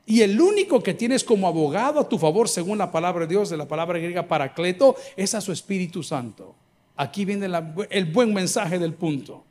Y 0.06 0.22
el 0.22 0.40
único 0.40 0.82
que 0.82 0.92
tienes 0.92 1.22
como 1.22 1.46
abogado 1.46 2.00
a 2.00 2.08
tu 2.08 2.18
favor, 2.18 2.48
según 2.48 2.78
la 2.78 2.90
palabra 2.90 3.26
de 3.26 3.34
Dios, 3.34 3.48
de 3.48 3.56
la 3.56 3.68
palabra 3.68 4.00
griega 4.00 4.26
paracleto, 4.26 4.96
es 5.16 5.36
a 5.36 5.40
su 5.40 5.52
Espíritu 5.52 6.02
Santo. 6.02 6.56
Aquí 6.96 7.24
viene 7.24 7.48
el 7.90 8.06
buen 8.06 8.34
mensaje 8.34 8.76
del 8.80 8.94
punto. 8.94 9.44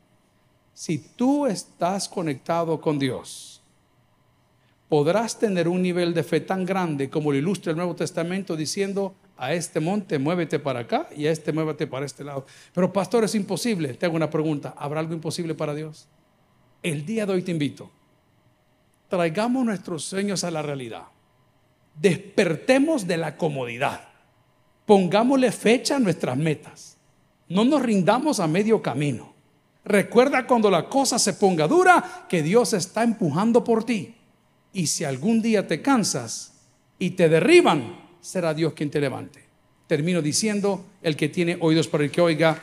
Si 0.80 0.96
tú 0.96 1.44
estás 1.44 2.08
conectado 2.08 2.80
con 2.80 2.98
Dios, 2.98 3.60
podrás 4.88 5.38
tener 5.38 5.68
un 5.68 5.82
nivel 5.82 6.14
de 6.14 6.22
fe 6.22 6.40
tan 6.40 6.64
grande 6.64 7.10
como 7.10 7.32
lo 7.32 7.36
ilustra 7.36 7.72
el 7.72 7.76
Nuevo 7.76 7.94
Testamento 7.94 8.56
diciendo, 8.56 9.14
a 9.36 9.52
este 9.52 9.78
monte 9.78 10.18
muévete 10.18 10.58
para 10.58 10.80
acá 10.80 11.06
y 11.14 11.26
a 11.26 11.32
este 11.32 11.52
muévete 11.52 11.86
para 11.86 12.06
este 12.06 12.24
lado. 12.24 12.46
Pero 12.72 12.90
pastor, 12.90 13.24
es 13.24 13.34
imposible. 13.34 13.92
Te 13.92 14.06
hago 14.06 14.16
una 14.16 14.30
pregunta, 14.30 14.72
¿habrá 14.74 15.00
algo 15.00 15.12
imposible 15.12 15.54
para 15.54 15.74
Dios? 15.74 16.08
El 16.82 17.04
día 17.04 17.26
de 17.26 17.34
hoy 17.34 17.42
te 17.42 17.50
invito, 17.50 17.90
traigamos 19.10 19.62
nuestros 19.66 20.02
sueños 20.02 20.44
a 20.44 20.50
la 20.50 20.62
realidad. 20.62 21.04
Despertemos 21.94 23.06
de 23.06 23.18
la 23.18 23.36
comodidad. 23.36 24.08
Pongámosle 24.86 25.52
fecha 25.52 25.96
a 25.96 26.00
nuestras 26.00 26.38
metas. 26.38 26.96
No 27.50 27.66
nos 27.66 27.82
rindamos 27.82 28.40
a 28.40 28.46
medio 28.46 28.80
camino. 28.80 29.39
Recuerda 29.84 30.46
cuando 30.46 30.70
la 30.70 30.88
cosa 30.88 31.18
se 31.18 31.34
ponga 31.34 31.66
dura 31.66 32.26
que 32.28 32.42
Dios 32.42 32.72
está 32.72 33.02
empujando 33.02 33.64
por 33.64 33.84
ti. 33.84 34.14
Y 34.72 34.86
si 34.86 35.04
algún 35.04 35.42
día 35.42 35.66
te 35.66 35.82
cansas 35.82 36.52
y 36.98 37.10
te 37.10 37.28
derriban, 37.28 37.98
será 38.20 38.54
Dios 38.54 38.74
quien 38.74 38.90
te 38.90 39.00
levante. 39.00 39.44
Termino 39.86 40.22
diciendo, 40.22 40.84
el 41.02 41.16
que 41.16 41.28
tiene 41.28 41.56
oídos 41.60 41.88
para 41.88 42.04
el 42.04 42.10
que 42.10 42.20
oiga, 42.20 42.62